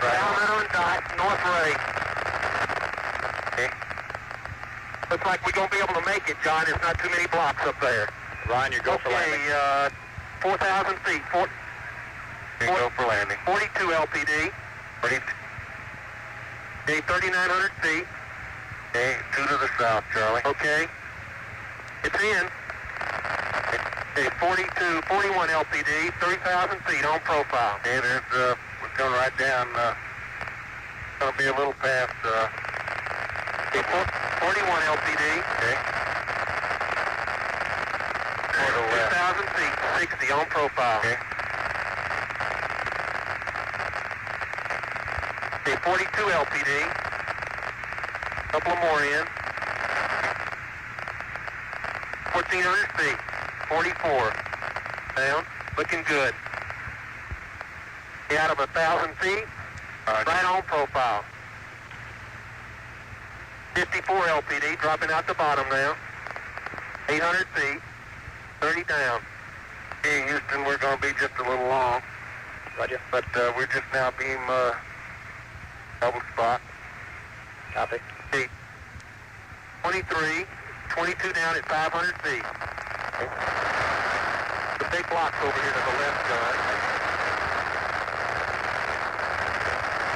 [0.00, 0.16] Right.
[0.22, 1.74] Palmetto and Dot, North Ray.
[3.52, 3.68] Okay.
[5.10, 6.64] Looks like we're going to be able to make it, John.
[6.64, 8.08] There's not too many blocks up there.
[8.48, 9.42] Ryan, you go okay, for landing.
[9.50, 9.90] Uh,
[10.42, 11.22] 4,000 feet.
[11.32, 11.50] Four,
[12.60, 13.36] you go for landing.
[13.44, 14.52] 42 LPD.
[15.02, 15.16] 40,
[16.86, 18.06] okay, 3,900 feet.
[18.90, 20.42] Okay, two to the south, Charlie.
[20.46, 20.86] Okay.
[22.04, 22.46] It's in.
[24.20, 27.76] Okay, 42, 41 LPD, 30,000 feet on profile.
[27.80, 29.94] Okay, there's, uh, we're coming right down, uh,
[31.18, 32.48] gonna be a little past, uh,
[33.72, 35.24] okay, 41 LPD.
[35.56, 35.72] Okay.
[38.92, 40.98] 2,000 feet, 60 on profile.
[40.98, 41.16] Okay.
[45.64, 46.84] Okay, 42 LPD.
[48.52, 49.24] Couple more in.
[52.32, 53.29] 1,400 feet,
[53.70, 54.32] 44.
[55.16, 55.44] Down,
[55.78, 56.34] looking good.
[58.36, 59.44] Out of a 1,000 feet,
[60.06, 60.26] Right.
[60.26, 61.24] right on profile.
[63.74, 65.94] 54 LPD, dropping out the bottom now.
[67.08, 67.80] 800 feet.
[68.60, 69.20] 30 down.
[70.02, 72.02] Hey, Houston, we're gonna be just a little long.
[72.76, 73.00] Roger.
[73.12, 74.72] But uh, we're just now beam uh,
[76.00, 76.60] double spot.
[77.72, 77.96] Copy.
[78.34, 78.48] Okay.
[79.82, 80.44] 23,
[80.90, 82.69] 22 down at 500 feet.
[83.20, 86.54] The big block's over here to the left, uh, John.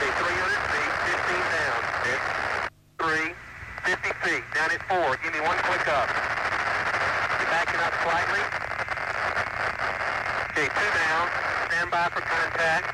[0.00, 1.80] Okay, 300 feet, 15 down.
[2.00, 2.18] Okay.
[2.96, 3.28] Three,
[3.84, 5.20] 50 feet, down at four.
[5.20, 6.08] Give me one click up.
[6.08, 8.40] You're backing up slightly.
[10.56, 11.28] Okay, two down.
[11.68, 12.88] Stand by for contact.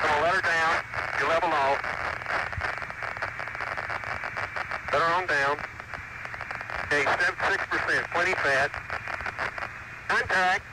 [0.00, 0.80] Gonna let her down.
[1.20, 1.76] You level off.
[4.92, 5.67] Let her on down.
[6.88, 8.72] Okay, step 6%, plenty fat.
[10.08, 10.64] Contact.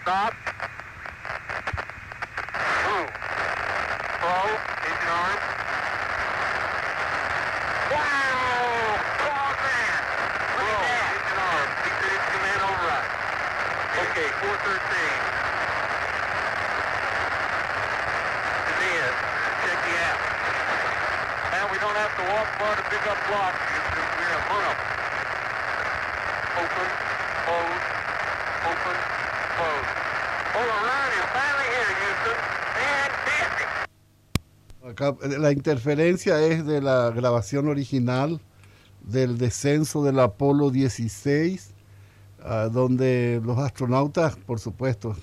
[0.00, 0.32] Stop.
[2.88, 3.04] Boom.
[4.16, 4.48] Slow.
[4.80, 5.36] Engine arm.
[7.92, 8.96] Wow!
[9.60, 10.00] Man!
[10.56, 11.20] Look at that.
[11.20, 11.68] Engine arm.
[11.84, 13.12] Keep the command override.
[14.08, 14.72] Okay, 413.
[18.72, 19.20] Denise,
[19.68, 20.16] check the app.
[21.52, 23.71] Now we don't have to walk far to pick up blocks.
[35.38, 38.40] La interferencia es de la grabación original
[39.04, 41.74] del descenso del Apolo 16,
[42.42, 45.16] ah, donde los astronautas, por supuesto,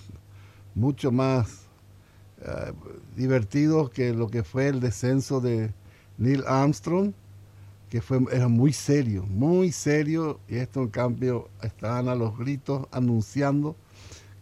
[0.75, 1.67] mucho más
[2.45, 2.71] ah,
[3.15, 5.73] divertidos que lo que fue el descenso de
[6.17, 7.13] Neil Armstrong,
[7.89, 12.87] que fue, era muy serio, muy serio, y esto en cambio estaban a los gritos
[12.91, 13.75] anunciando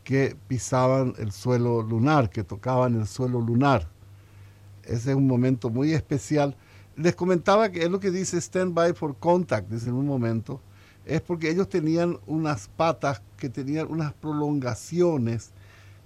[0.03, 3.87] que pisaban el suelo lunar, que tocaban el suelo lunar.
[4.87, 6.55] Ese es un momento muy especial.
[6.95, 10.61] Les comentaba que es lo que dice Stand By for Contact, dice en un momento,
[11.05, 15.51] es porque ellos tenían unas patas que tenían unas prolongaciones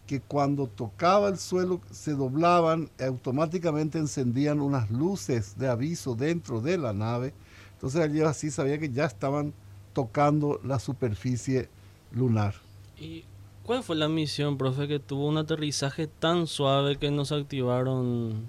[0.05, 6.77] que cuando tocaba el suelo se doblaban, automáticamente encendían unas luces de aviso dentro de
[6.77, 7.33] la nave.
[7.73, 9.53] Entonces ellos así sabía que ya estaban
[9.93, 11.69] tocando la superficie
[12.11, 12.55] lunar.
[12.99, 13.23] ¿Y
[13.63, 18.47] cuál fue la misión, profe, que tuvo un aterrizaje tan suave que no se activaron?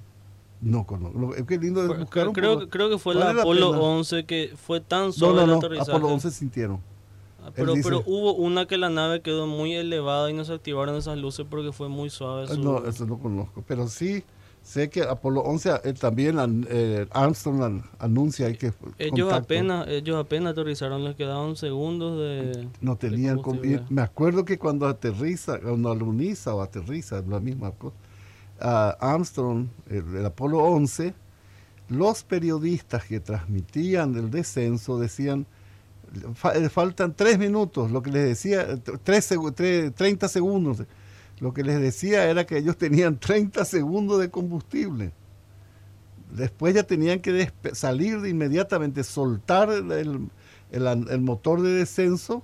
[0.62, 1.34] No conozco.
[1.46, 3.82] Qué lindo es buscar un creo, creo que fue Vale la la Apolo pena.
[3.82, 5.56] 11 que fue tan No, suave no, el no.
[5.56, 5.90] aterrizaje.
[5.90, 6.80] Apolo 11 sintieron.
[7.44, 10.52] Ah, Pero, dice- pero hubo una que la nave quedó muy elevada y no se
[10.52, 12.44] activaron esas luces porque fue muy suave.
[12.44, 13.64] Eh, su- No, eso no conozco.
[13.66, 14.22] Pero sí
[14.62, 16.36] sé que Apolo 11 eh, también
[16.70, 19.34] eh, Armstrong an- anuncia ahí que ellos contacto.
[19.34, 22.68] apenas, ellos apenas aterrizaron, les quedaban segundos de.
[22.80, 27.72] no de tenían y me acuerdo que cuando aterriza cuando aluniza o aterriza la misma
[27.72, 27.96] cosa
[28.62, 31.14] Armstrong el, Apolo 11
[31.88, 35.46] los periodistas que transmitían el descenso decían
[36.34, 38.66] "Fa- eh, faltan tres minutos lo que les decía
[39.04, 40.82] tres, segu- tres- 30 segundos.
[41.40, 45.12] Lo que les decía era que ellos tenían 30 segundos de combustible.
[46.30, 50.30] Después ya tenían que salir de inmediatamente soltar el,
[50.70, 52.42] el motor de descenso,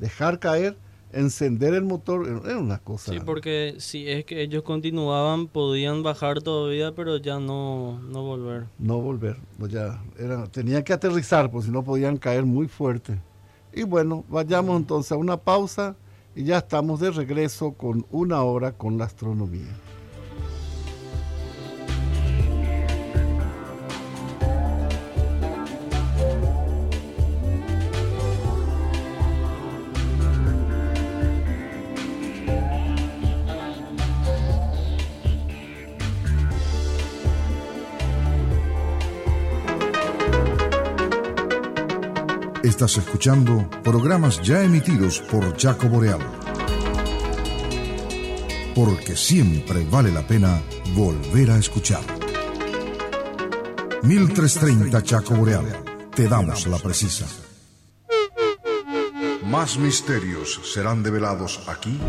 [0.00, 0.76] dejar caer,
[1.12, 3.12] encender el motor, era una cosa.
[3.12, 8.66] Sí, porque si es que ellos continuaban, podían bajar todavía, pero ya no, no volver.
[8.78, 13.18] No volver, pues ya era, tenían que aterrizar, porque si no podían caer muy fuerte.
[13.72, 15.96] Y bueno, vayamos entonces a una pausa
[16.34, 19.74] y ya estamos de regreso con una hora con la astronomía.
[42.72, 46.20] Estás escuchando programas ya emitidos por Chaco Boreal.
[48.74, 50.62] Porque siempre vale la pena
[50.96, 52.00] volver a escuchar.
[54.02, 55.66] 1330 Chaco Boreal.
[56.16, 57.26] Te damos la precisa.
[59.44, 62.00] Más misterios serán develados aquí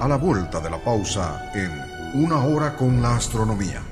[0.00, 1.70] a la vuelta de la pausa en
[2.20, 3.91] Una hora con la astronomía.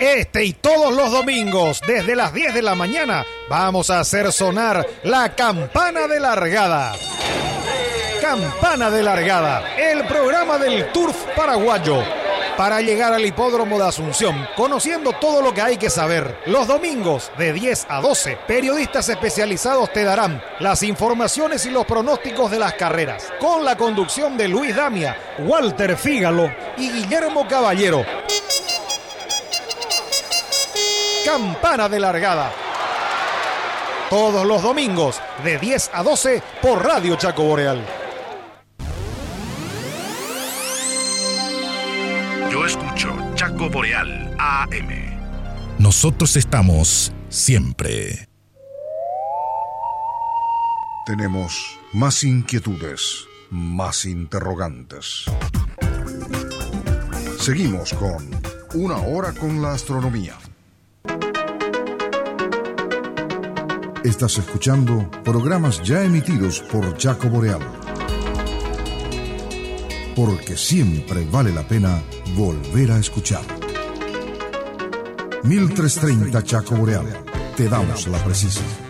[0.00, 4.86] Este y todos los domingos, desde las 10 de la mañana, vamos a hacer sonar
[5.02, 6.94] la campana de largada.
[8.18, 12.02] Campana de largada, el programa del Turf paraguayo.
[12.56, 16.34] Para llegar al hipódromo de Asunción, conociendo todo lo que hay que saber.
[16.46, 22.50] Los domingos, de 10 a 12, periodistas especializados te darán las informaciones y los pronósticos
[22.50, 23.30] de las carreras.
[23.38, 28.02] Con la conducción de Luis Damia, Walter Fígalo y Guillermo Caballero.
[31.24, 32.50] Campana de Largada.
[34.08, 37.84] Todos los domingos de 10 a 12 por Radio Chaco Boreal.
[42.50, 45.78] Yo escucho Chaco Boreal AM.
[45.78, 48.26] Nosotros estamos siempre.
[51.04, 55.26] Tenemos más inquietudes, más interrogantes.
[57.38, 58.28] Seguimos con
[58.74, 60.36] Una hora con la astronomía.
[64.04, 67.60] Estás escuchando programas ya emitidos por Chaco Boreal.
[70.16, 72.02] Porque siempre vale la pena
[72.36, 73.44] volver a escuchar.
[75.42, 77.06] 1330 Chaco Boreal.
[77.56, 78.89] Te damos la precisa.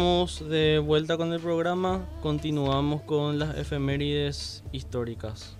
[0.00, 5.56] De vuelta con el programa, continuamos con las efemérides históricas.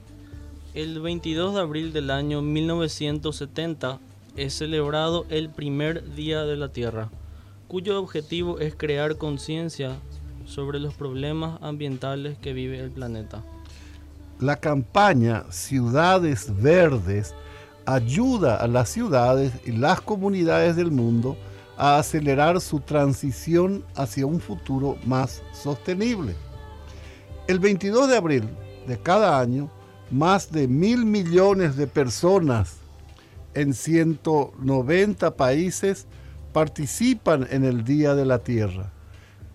[0.73, 3.99] El 22 de abril del año 1970
[4.37, 7.11] es celebrado el primer Día de la Tierra,
[7.69, 9.97] cuyo objetivo es crear conciencia
[10.47, 13.43] sobre los problemas ambientales que vive el planeta.
[14.39, 17.35] La campaña Ciudades Verdes
[17.85, 21.50] ayuda a las ciudades y las comunidades del mundo a
[21.81, 26.35] acelerar su transición hacia un futuro más sostenible.
[27.49, 28.49] El 22 de abril
[28.87, 29.71] de cada año,
[30.11, 32.77] más de mil millones de personas
[33.55, 36.07] en 190 países
[36.53, 38.93] participan en el Día de la Tierra.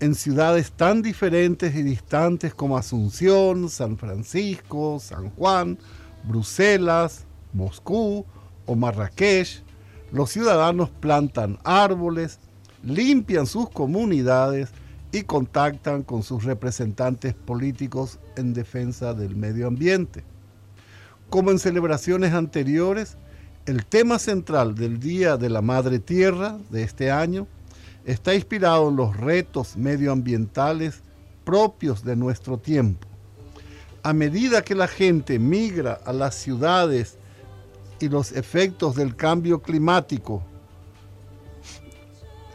[0.01, 5.77] en ciudades tan diferentes y distantes como Asunción, San Francisco, San Juan,
[6.25, 8.25] Bruselas, Moscú
[8.65, 9.63] o Marrakech,
[10.11, 12.39] los ciudadanos plantan árboles,
[12.83, 14.69] limpian sus comunidades
[15.11, 20.23] y contactan con sus representantes políticos en defensa del medio ambiente.
[21.29, 23.17] Como en celebraciones anteriores,
[23.65, 27.47] el tema central del Día de la Madre Tierra de este año
[28.05, 31.01] está inspirado en los retos medioambientales
[31.43, 33.07] propios de nuestro tiempo.
[34.03, 37.17] A medida que la gente migra a las ciudades
[37.99, 40.43] y los efectos del cambio climático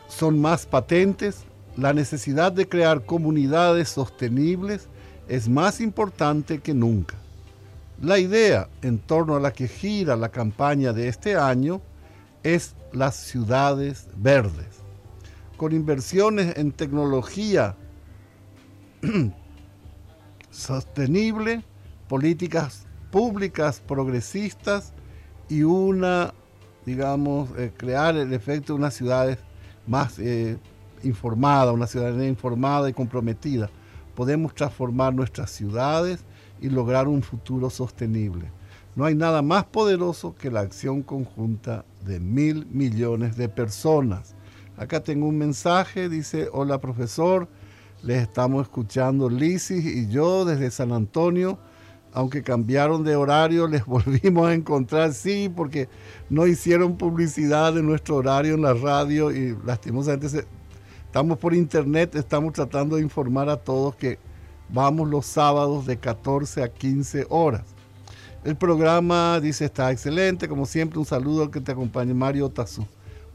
[0.08, 1.44] son más patentes,
[1.76, 4.88] la necesidad de crear comunidades sostenibles
[5.28, 7.16] es más importante que nunca.
[8.02, 11.80] La idea en torno a la que gira la campaña de este año
[12.42, 14.66] es las ciudades verdes.
[15.56, 17.76] Con inversiones en tecnología
[20.50, 21.62] sostenible,
[22.08, 24.92] políticas públicas progresistas
[25.50, 26.32] y una,
[26.86, 29.38] digamos, eh, crear el efecto de unas ciudades
[29.86, 30.56] más eh,
[31.02, 33.68] informadas, una ciudadanía informada y comprometida.
[34.14, 36.24] Podemos transformar nuestras ciudades
[36.60, 38.50] y lograr un futuro sostenible.
[38.94, 44.34] No hay nada más poderoso que la acción conjunta de mil millones de personas.
[44.76, 47.48] Acá tengo un mensaje, dice, hola profesor,
[48.02, 51.58] les estamos escuchando Lisis y yo desde San Antonio
[52.12, 55.88] aunque cambiaron de horario, les volvimos a encontrar, sí, porque
[56.28, 60.46] no hicieron publicidad de nuestro horario en la radio y lastimosamente
[61.06, 64.18] estamos por internet, estamos tratando de informar a todos que
[64.68, 67.62] vamos los sábados de 14 a 15 horas.
[68.42, 72.86] El programa dice está excelente, como siempre un saludo al que te acompañe Mario Tazú.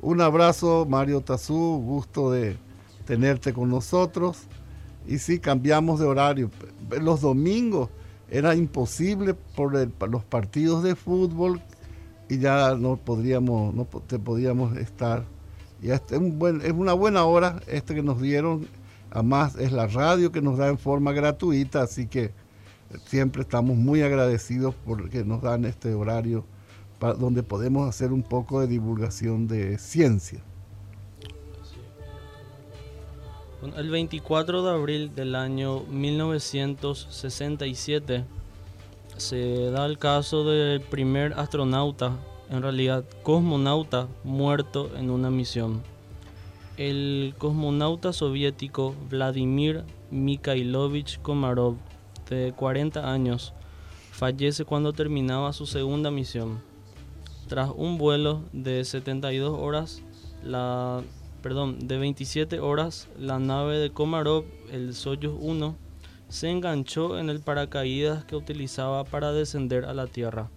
[0.01, 2.57] Un abrazo Mario Tazú, gusto de
[3.05, 4.39] tenerte con nosotros.
[5.07, 6.49] Y sí, cambiamos de horario.
[6.99, 7.89] Los domingos
[8.29, 9.73] era imposible por
[10.09, 11.61] los partidos de fútbol
[12.29, 15.23] y ya no podríamos, no te podíamos estar.
[15.81, 16.21] Y este es,
[16.63, 18.67] es una buena hora este que nos dieron.
[19.11, 22.31] Además es la radio que nos da en forma gratuita, así que
[23.05, 26.45] siempre estamos muy agradecidos porque nos dan este horario
[26.99, 30.41] para, donde podemos hacer un poco de divulgación de ciencia.
[33.73, 38.23] El 24 de abril del año 1967
[39.17, 42.11] se da el caso del primer astronauta,
[42.51, 45.81] en realidad cosmonauta, muerto en una misión.
[46.77, 51.77] El cosmonauta soviético Vladimir Mikhailovich Komarov,
[52.29, 53.55] de 40 años,
[54.11, 56.61] fallece cuando terminaba su segunda misión.
[57.47, 60.03] Tras un vuelo de 72 horas,
[60.43, 61.01] la
[61.45, 65.75] perdón, de 27 horas, la nave de Komarov, el Soyuz 1,
[66.27, 70.49] se enganchó en el paracaídas que utilizaba para descender a la Tierra,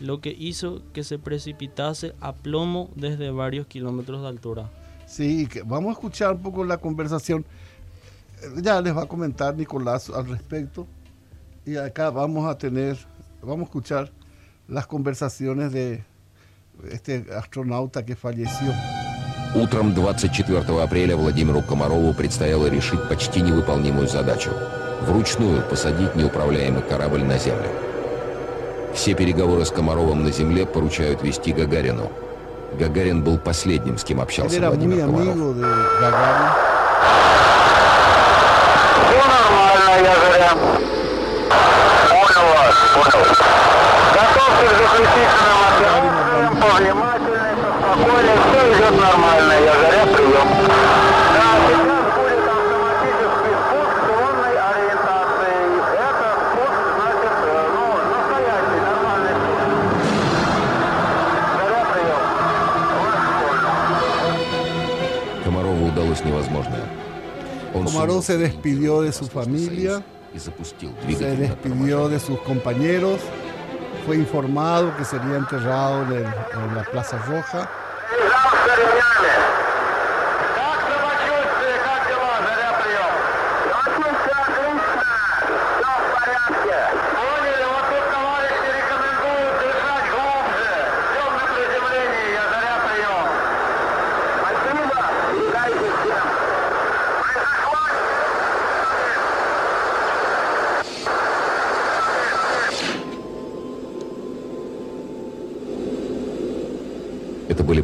[0.00, 4.72] lo que hizo que se precipitase a plomo desde varios kilómetros de altura.
[5.06, 7.46] Sí, vamos a escuchar un poco la conversación.
[8.60, 10.88] Ya les va a comentar Nicolás al respecto.
[11.64, 12.98] Y acá vamos a tener,
[13.40, 14.10] vamos a escuchar
[14.66, 16.02] las conversaciones de
[16.90, 18.72] este astronauta que falleció.
[19.54, 24.50] Утром 24 апреля Владимиру Комарову предстояло решить почти невыполнимую задачу–
[25.02, 27.68] вручную посадить неуправляемый корабль на Землю.
[28.94, 32.10] Все переговоры с Комаровым на Земле поручают вести Гагарину.
[32.80, 35.24] Гагарин был последним, с кем общался Владимир Комаров.
[35.24, 35.36] Все
[39.30, 39.94] нормально,
[40.36, 40.50] я.
[42.10, 43.24] Понял вас, понял.
[44.14, 48.53] Готовьте к заключительным операциям, повнимательнее, спокойнее, все
[48.83, 50.49] идет нормально, я заря, прием.
[51.35, 55.67] Да, сейчас будет автоматический спуск с лунной ориентацией.
[56.07, 57.35] Это спуск, значит,
[57.75, 59.63] ну, настоящий, нормальный спуск.
[61.55, 62.23] Заря, прием.
[62.99, 63.73] Вас понял.
[65.43, 66.83] Комарову удалось невозможное.
[67.73, 70.03] Он Komarov сумел se despidió de su Советского familia, Союза
[70.33, 73.19] и запустил se двигатель на despidió de sus compañeros,
[74.05, 77.69] fue informado que sería enterrado en, el- en la Plaza Roja.
[78.74, 79.53] cerimoniale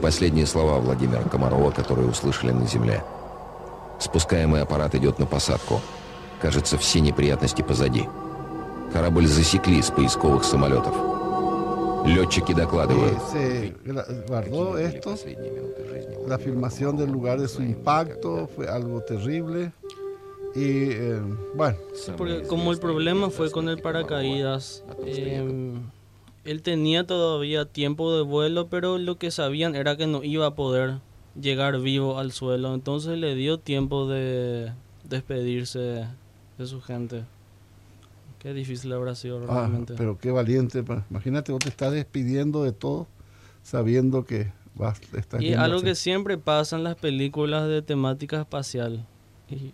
[0.00, 3.02] последние слова Владимира Комарова, которые услышали на земле.
[3.98, 5.80] Спускаемый аппарат идет на посадку.
[6.40, 8.08] Кажется, все неприятности позади.
[8.92, 10.94] Корабль засекли с поисковых самолетов.
[12.06, 13.18] Летчики докладывают.
[16.26, 19.72] La filmación del lugar de su impacto fue algo terrible.
[20.54, 21.20] Y eh,
[21.54, 21.76] bueno,
[22.16, 25.78] Porque como el problema fue con el paracaídas, eh,
[26.44, 30.54] él tenía todavía tiempo de vuelo, pero lo que sabían era que no iba a
[30.54, 30.98] poder
[31.40, 32.74] llegar vivo al suelo.
[32.74, 34.72] Entonces le dio tiempo de
[35.04, 36.06] despedirse
[36.58, 37.24] de su gente.
[38.38, 39.94] Qué difícil habrá sido ah, realmente.
[39.96, 40.82] pero qué valiente.
[41.10, 43.06] Imagínate, vos te estás despidiendo de todo
[43.62, 49.04] sabiendo que vas, estás Y algo que siempre pasa en las películas de temática espacial.
[49.50, 49.72] Y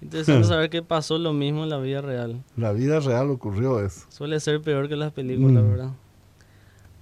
[0.00, 2.42] interesante saber que pasó lo mismo en la vida real.
[2.56, 4.06] La vida real ocurrió eso.
[4.10, 5.70] Suele ser peor que las películas, Mm.
[5.70, 5.90] ¿verdad?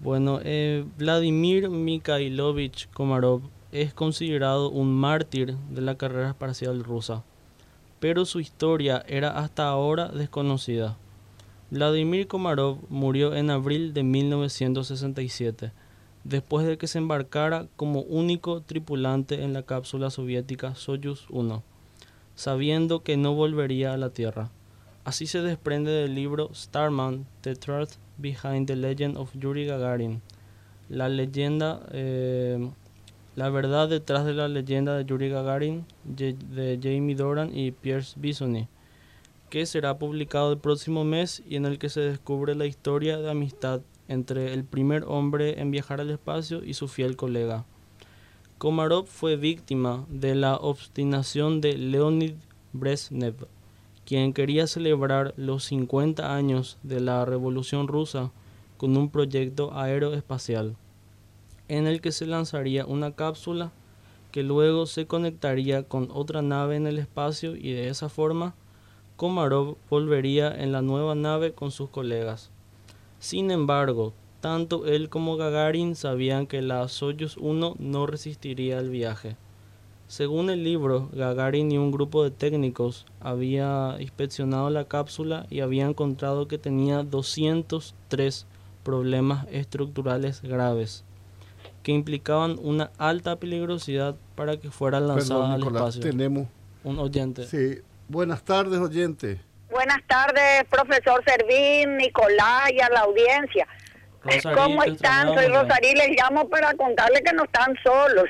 [0.01, 7.23] Bueno, eh, Vladimir Mikhailovich Komarov es considerado un mártir de la carrera espacial rusa,
[8.01, 10.97] pero su historia era hasta ahora desconocida.
[11.71, 15.73] Vladimir Komarov murió en abril de 1967,
[16.25, 21.63] después de que se embarcara como único tripulante en la cápsula soviética Soyuz 1,
[22.43, 24.51] sabiendo que no volvería a la Tierra.
[25.05, 30.23] Así se desprende del libro Starman, The Truth Behind the Legend of Yuri Gagarin.
[30.89, 32.69] La leyenda, eh,
[33.37, 38.67] la verdad detrás de la leyenda de Yuri Gagarin, de Jamie Doran y Pierce Bisoni,
[39.49, 43.31] que será publicado el próximo mes y en el que se descubre la historia de
[43.31, 47.65] amistad entre el primer hombre en viajar al espacio y su fiel colega.
[48.63, 52.35] Komarov fue víctima de la obstinación de Leonid
[52.73, 53.49] Brezhnev,
[54.05, 58.31] quien quería celebrar los 50 años de la Revolución Rusa
[58.77, 60.77] con un proyecto aeroespacial,
[61.67, 63.73] en el que se lanzaría una cápsula
[64.31, 68.55] que luego se conectaría con otra nave en el espacio y de esa forma
[69.17, 72.53] Komarov volvería en la nueva nave con sus colegas.
[73.19, 79.37] Sin embargo, tanto él como Gagarin sabían que la Soyuz 1 no resistiría el viaje.
[80.09, 85.87] Según el libro, Gagarin y un grupo de técnicos había inspeccionado la cápsula y había
[85.87, 88.47] encontrado que tenía 203
[88.83, 91.05] problemas estructurales graves
[91.85, 96.03] que implicaban una alta peligrosidad para que fuera lanzada Perdón, al espacio.
[96.03, 96.49] tenemos.
[96.85, 97.47] Un oyente.
[97.47, 97.81] Sí.
[98.09, 99.41] Buenas tardes, oyente.
[99.71, 103.67] Buenas tardes, profesor Servín, Nicolás y a la audiencia.
[104.25, 105.35] Rosaril, ¿Cómo están?
[105.35, 108.29] Soy Rosarí, les llamo para contarles que no están solos.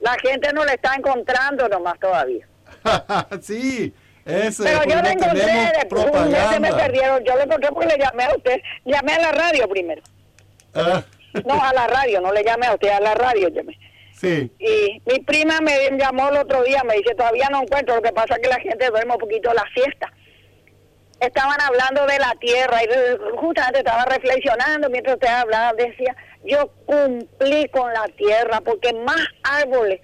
[0.00, 2.46] La gente no le está encontrando nomás todavía.
[3.40, 3.94] sí,
[4.24, 7.24] eso Pero yo lo encontré, tenemos de, un mes se me perdieron.
[7.24, 8.60] Yo lo encontré porque le llamé a usted.
[8.84, 10.02] Llamé a la radio primero.
[10.74, 11.02] Ah,
[11.44, 13.78] No, a la radio, no le llamé a usted, a la radio llamé.
[14.12, 18.02] sí, Y mi prima me llamó el otro día, me dice, todavía no encuentro, lo
[18.02, 20.12] que pasa es que la gente duerme un poquito la siesta.
[21.20, 26.14] Estaban hablando de la tierra y justamente estaba reflexionando mientras usted hablaba, decía,
[26.44, 30.00] yo cumplí con la tierra porque más árboles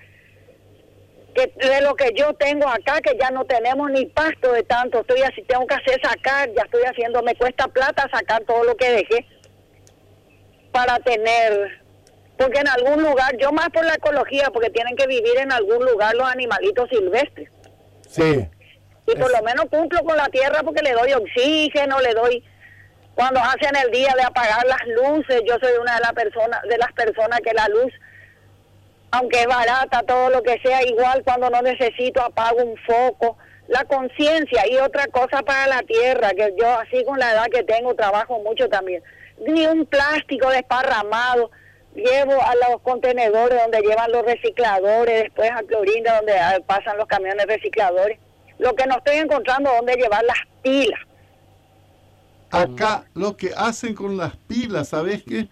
[1.34, 5.00] que de lo que yo tengo acá, que ya no tenemos ni pasto de tanto,
[5.00, 8.76] estoy así, tengo que hacer sacar, ya estoy haciendo, me cuesta plata sacar todo lo
[8.76, 9.26] que dejé
[10.72, 11.80] para tener,
[12.36, 15.84] porque en algún lugar, yo más por la ecología, porque tienen que vivir en algún
[15.84, 17.50] lugar los animalitos silvestres.
[18.08, 18.48] sí.
[19.12, 22.44] Y por lo menos cumplo con la tierra porque le doy oxígeno, le doy
[23.14, 26.78] cuando hacen el día de apagar las luces, yo soy una de las personas de
[26.78, 27.92] las personas que la luz
[29.12, 33.36] aunque es barata, todo lo que sea, igual cuando no necesito apago un foco,
[33.68, 37.62] la conciencia y otra cosa para la tierra, que yo así con la edad que
[37.62, 39.02] tengo trabajo mucho también,
[39.46, 41.50] ni un plástico desparramado,
[41.94, 47.06] llevo a los contenedores donde llevan los recicladores, después a Clorinda donde ah, pasan los
[47.06, 48.18] camiones recicladores,
[48.62, 51.00] lo que no estoy encontrando donde llevar las pilas.
[52.50, 55.48] Acá lo que hacen con las pilas, ¿sabes qué?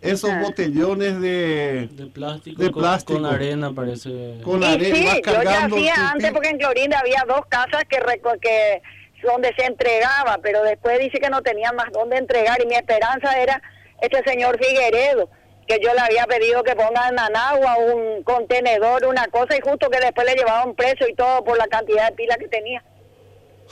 [0.00, 0.40] Esos Ah.
[0.42, 3.18] botellones de, De plástico, De con, plástico.
[3.20, 4.40] con arena parece.
[4.44, 7.84] con Y arena, sí, vas yo ya hacía antes porque en Clorinda había dos casas
[7.88, 8.82] que
[9.22, 13.40] donde se entregaba, pero después dice que no tenían más dónde entregar y mi esperanza
[13.40, 13.60] era
[14.02, 15.30] este señor Figueredo,
[15.66, 19.88] que yo le había pedido que ponga en Managua un contenedor, una cosa, y justo
[19.90, 22.82] que después le llevaban preso y todo por la cantidad de pilas que tenía.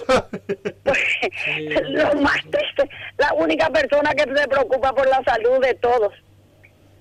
[1.89, 2.89] Lo más triste,
[3.19, 6.13] la única persona que se preocupa por la salud de todos.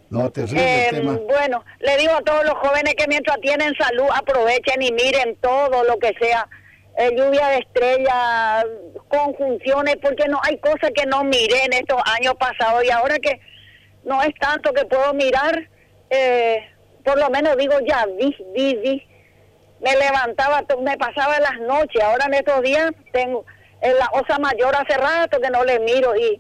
[0.09, 1.17] No, terrible Eh, el tema.
[1.25, 5.83] bueno, le digo a todos los jóvenes que mientras tienen salud aprovechen y miren todo
[5.85, 6.47] lo que sea.
[6.97, 8.65] Eh, lluvia de estrellas,
[9.07, 13.39] conjunciones, porque no hay cosas que no miré en estos años pasados y ahora que
[14.03, 15.67] no es tanto que puedo mirar,
[16.09, 16.69] eh,
[17.03, 19.07] por lo menos digo ya vi, vi, vi.
[19.79, 23.45] me levantaba, me pasaba las noches, ahora en estos días tengo
[23.81, 26.39] en la osa mayor hace rato que no le miro y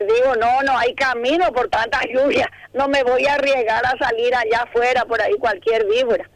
[0.00, 4.34] digo, no, no hay camino por tanta lluvia, no me voy a arriesgar a salir
[4.34, 6.28] allá afuera, por ahí cualquier víbora.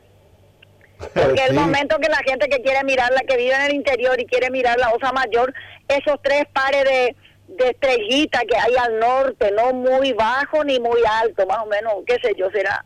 [1.15, 4.21] Porque el momento que la gente que quiere mirar, la que vive en el interior
[4.21, 5.53] y quiere mirar la osa mayor,
[5.89, 7.17] esos tres pares de,
[7.49, 11.95] de estrellitas que hay al norte, no muy bajo ni muy alto, más o menos,
[12.07, 12.85] qué sé yo, será.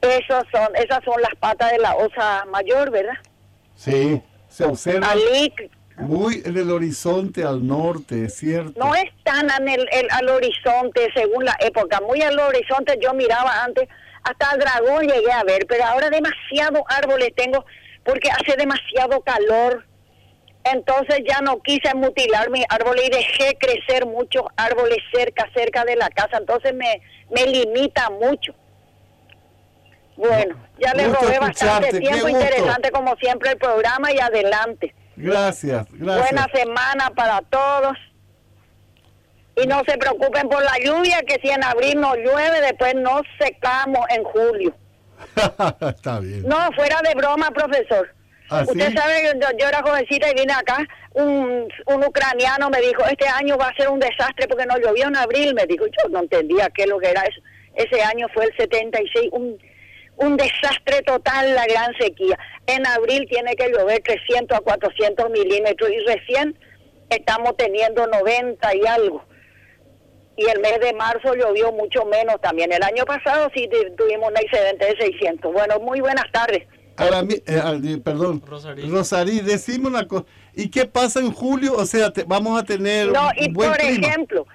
[0.00, 3.14] Esos son, esas son las patas de la osa mayor, ¿verdad?
[3.76, 5.52] Sí, se observa Alí,
[5.98, 8.72] muy en el horizonte al norte, es cierto.
[8.76, 13.14] no es tan en el, el- al horizonte según la época, muy al horizonte yo
[13.14, 13.88] miraba antes,
[14.24, 17.64] hasta el dragón llegué a ver, pero ahora demasiados árboles tengo
[18.04, 19.84] porque hace demasiado calor.
[20.64, 25.96] Entonces ya no quise mutilar mis árboles y dejé crecer muchos árboles cerca, cerca de
[25.96, 26.38] la casa.
[26.38, 27.00] Entonces me,
[27.30, 28.54] me limita mucho.
[30.16, 34.94] Bueno, ya les Gusto robé bastante tiempo, interesante como siempre el programa y adelante.
[35.16, 36.30] Gracias, gracias.
[36.30, 37.96] Buena semana para todos.
[39.56, 43.22] Y no se preocupen por la lluvia, que si en abril no llueve, después nos
[43.38, 44.74] secamos en julio.
[45.80, 46.42] Está bien.
[46.44, 48.14] No, fuera de broma, profesor.
[48.50, 48.96] ¿Ah, Usted sí?
[48.96, 50.78] sabe, yo, yo era jovencita y vine acá,
[51.14, 55.06] un, un ucraniano me dijo, este año va a ser un desastre porque no llovió
[55.08, 57.40] en abril, me dijo, yo no entendía qué es lo que era eso.
[57.74, 59.58] Ese año fue el 76, un,
[60.16, 62.38] un desastre total, la gran sequía.
[62.66, 66.58] En abril tiene que llover 300 a 400 milímetros y recién
[67.08, 69.24] estamos teniendo 90 y algo.
[70.36, 72.72] Y el mes de marzo llovió mucho menos también.
[72.72, 75.52] El año pasado sí tu- tuvimos un excedente de 600.
[75.52, 76.66] Bueno, muy buenas tardes.
[76.96, 78.82] Ahora, mi- eh, perdón, Rosarí.
[78.88, 80.24] Rosarí, decime una cosa.
[80.54, 81.74] ¿Y qué pasa en julio?
[81.74, 84.06] O sea, te- vamos a tener No, un y buen por clima.
[84.06, 84.46] ejemplo,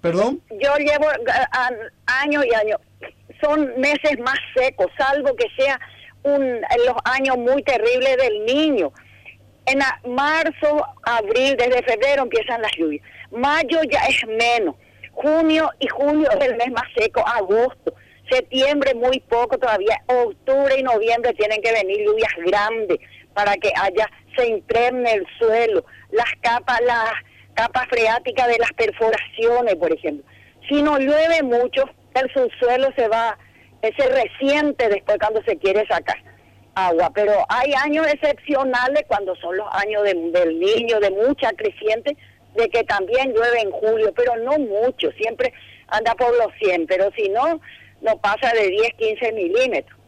[0.00, 0.40] ¿Perdón?
[0.50, 2.78] yo llevo a- a- años y años,
[3.42, 5.78] son meses más secos, salvo que sea
[6.24, 8.92] un, en los años muy terribles del niño.
[9.66, 13.06] En a- marzo, abril, desde febrero empiezan las lluvias.
[13.30, 14.74] Mayo ya es menos.
[15.12, 17.24] Junio y julio es el mes más seco.
[17.26, 17.94] Agosto,
[18.30, 19.96] septiembre muy poco todavía.
[20.06, 22.98] Octubre y noviembre tienen que venir lluvias grandes
[23.34, 27.12] para que haya se impregne el suelo, las capas, las
[27.54, 30.24] capas freáticas de las perforaciones, por ejemplo.
[30.68, 33.38] Si no llueve mucho, el subsuelo se va,
[33.82, 36.16] se resiente después cuando se quiere sacar
[36.74, 42.16] agua, pero hay años excepcionales cuando son los años de- del niño, de mucha creciente,
[42.56, 45.52] de que también llueve en julio, pero no mucho, siempre
[45.88, 47.60] anda por los 100, pero si no,
[48.04, 49.98] no pasa de 10, 15 milímetros.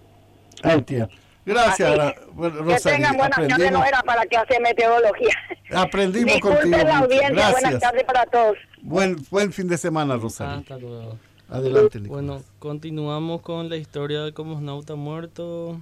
[0.62, 1.08] Entiendo.
[1.44, 5.32] Gracias, Así Ra- que buenas tardes, no era para que hace meteorología.
[5.74, 6.84] aprendimos Disculpen contigo.
[6.88, 7.80] la audiencia, buenas Gracias.
[7.80, 8.58] tardes para todos.
[8.82, 10.60] Buen, buen fin de semana, Rosarí.
[10.60, 11.16] Hasta luego.
[11.48, 12.08] Adelante, Nicolás.
[12.26, 15.80] Bueno, continuamos con la historia del cosmonauta muerto.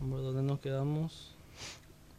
[0.00, 1.35] ¿Por dónde nos quedamos?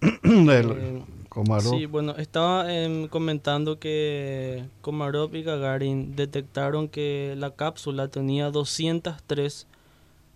[0.23, 1.69] Eh, Komarov.
[1.77, 9.67] Sí, bueno, estaba em, comentando que Komarov y Gagarin detectaron que la cápsula tenía 203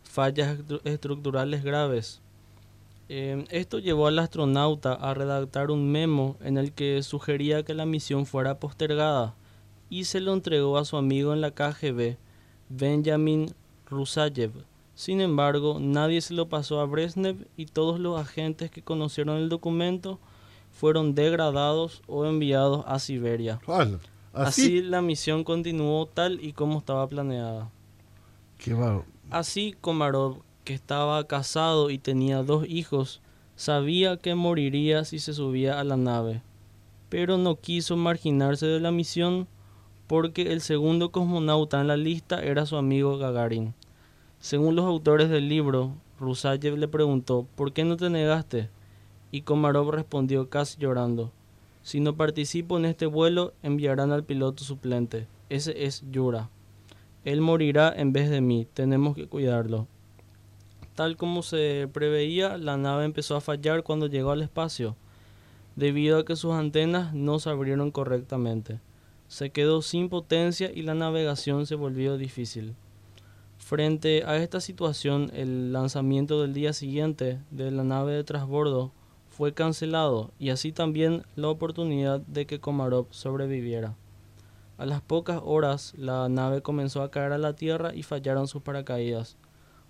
[0.04, 2.22] fallas estru- estructurales graves.
[3.10, 7.86] Em, esto llevó al astronauta a redactar un memo en el que sugería que la
[7.86, 9.36] misión fuera postergada
[9.90, 12.18] y se lo entregó a su amigo en la KGB,
[12.70, 13.54] Benjamin
[13.90, 14.52] Rusayev.
[14.96, 19.50] Sin embargo, nadie se lo pasó a Brezhnev y todos los agentes que conocieron el
[19.50, 20.20] documento
[20.72, 23.60] fueron degradados o enviados a Siberia.
[23.68, 23.98] Así,
[24.34, 24.82] así.
[24.82, 27.70] la misión continuó tal y como estaba planeada.
[28.58, 28.76] Qué.
[29.30, 33.22] Así Komarov, que estaba casado y tenía dos hijos,
[33.56, 36.42] sabía que moriría si se subía a la nave,
[37.10, 39.48] pero no quiso marginarse de la misión
[40.08, 43.74] porque el segundo cosmonauta en la lista era su amigo Gagarin.
[44.42, 48.70] Según los autores del libro, Rusayev le preguntó ¿por qué no te negaste?
[49.32, 51.32] Y Komarov respondió casi llorando
[51.84, 55.28] si no participo en este vuelo enviarán al piloto suplente.
[55.50, 56.50] Ese es Yura.
[57.26, 59.88] Él morirá en vez de mí, tenemos que cuidarlo.
[60.96, 64.96] Tal como se preveía, la nave empezó a fallar cuando llegó al espacio,
[65.76, 68.80] debido a que sus antenas no se abrieron correctamente.
[69.28, 72.76] Se quedó sin potencia y la navegación se volvió difícil.
[73.62, 78.92] Frente a esta situación, el lanzamiento del día siguiente de la nave de transbordo
[79.30, 83.96] fue cancelado y así también la oportunidad de que Komarov sobreviviera.
[84.78, 88.62] A las pocas horas la nave comenzó a caer a la tierra y fallaron sus
[88.62, 89.38] paracaídas,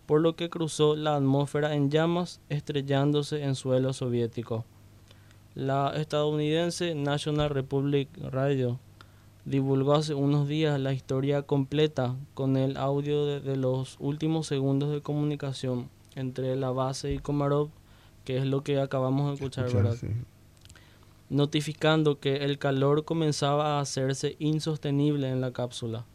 [0.05, 4.63] por lo que cruzó la atmósfera en llamas estrellándose en suelo soviético.
[5.55, 8.79] La estadounidense National Republic Radio
[9.45, 14.91] divulgó hace unos días la historia completa con el audio de, de los últimos segundos
[14.91, 17.69] de comunicación entre la base y Komarov
[18.23, 19.95] que es lo que acabamos de escuchar, ¿verdad?
[21.29, 26.05] Notificando que el calor comenzaba a hacerse insostenible en la cápsula.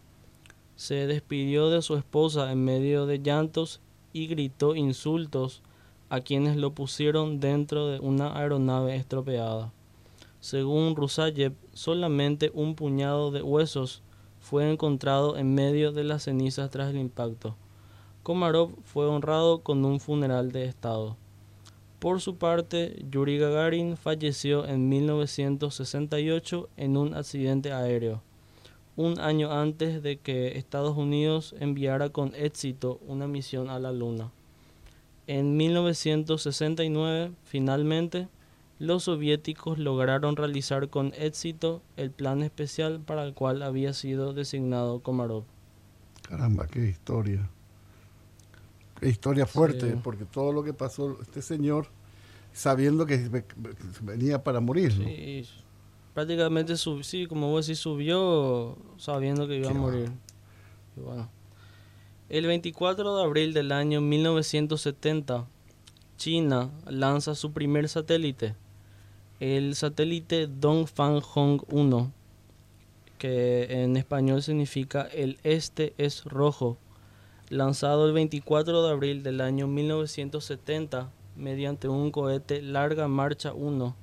[0.77, 3.81] Se despidió de su esposa en medio de llantos
[4.13, 5.63] y gritó insultos
[6.11, 9.73] a quienes lo pusieron dentro de una aeronave estropeada.
[10.47, 14.05] Según Rusayev, solamente un puñado de huesos
[14.39, 17.57] fue encontrado en medio de las cenizas tras el impacto.
[18.23, 21.17] Komarov fue honrado con un funeral de Estado.
[21.99, 28.23] Por su parte, Yuri Gagarin falleció en 1968 en un accidente aéreo,
[28.95, 34.31] un año antes de que Estados Unidos enviara con éxito una misión a la Luna.
[35.27, 38.29] En 1969, finalmente,
[38.79, 45.01] los soviéticos lograron realizar con éxito el plan especial para el cual había sido designado
[45.01, 45.45] Komarov.
[46.29, 47.49] Caramba, qué historia.
[49.01, 51.89] Qué historia fuerte, porque todo lo que pasó este señor,
[52.53, 53.45] sabiendo que
[54.03, 54.93] venía para morir.
[54.93, 55.47] Sí,
[56.15, 60.11] prácticamente, sí, como vos decís, subió sabiendo que iba a morir.
[60.97, 61.29] bueno.
[62.29, 65.47] El 24 de abril del año 1970,
[66.17, 68.57] China lanza su primer satélite,
[69.41, 72.13] el satélite Dongfang Hong 1,
[73.19, 76.79] que en español significa el este es rojo,
[77.51, 83.95] lanzado el 24 de abril del año 1970 mediante un cohete Larga Marcha 1.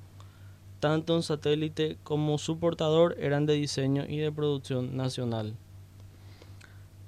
[0.80, 5.56] Tanto un satélite como su portador eran de diseño y de producción nacional.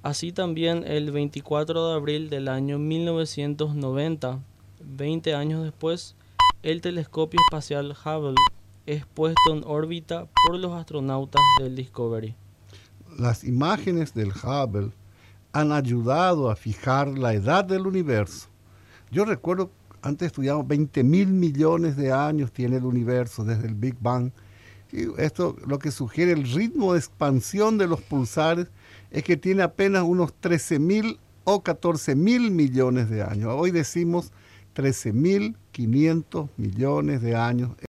[0.01, 4.39] Así también el 24 de abril del año 1990,
[4.79, 6.15] 20 años después,
[6.65, 8.33] el telescopio espacial Hubble
[8.87, 12.35] es puesto en órbita por los astronautas del Discovery.
[13.19, 14.89] Las imágenes del Hubble
[15.53, 18.47] han ayudado a fijar la edad del universo.
[19.11, 19.69] Yo recuerdo,
[20.01, 24.31] antes estudiamos 20 mil millones de años tiene el universo desde el Big Bang.
[24.91, 28.69] Y esto lo que sugiere el ritmo de expansión de los pulsares
[29.11, 33.53] es que tiene apenas unos 13 mil o 14 mil millones de años.
[33.55, 34.31] Hoy decimos
[34.75, 37.71] 13 mil 500 millones de años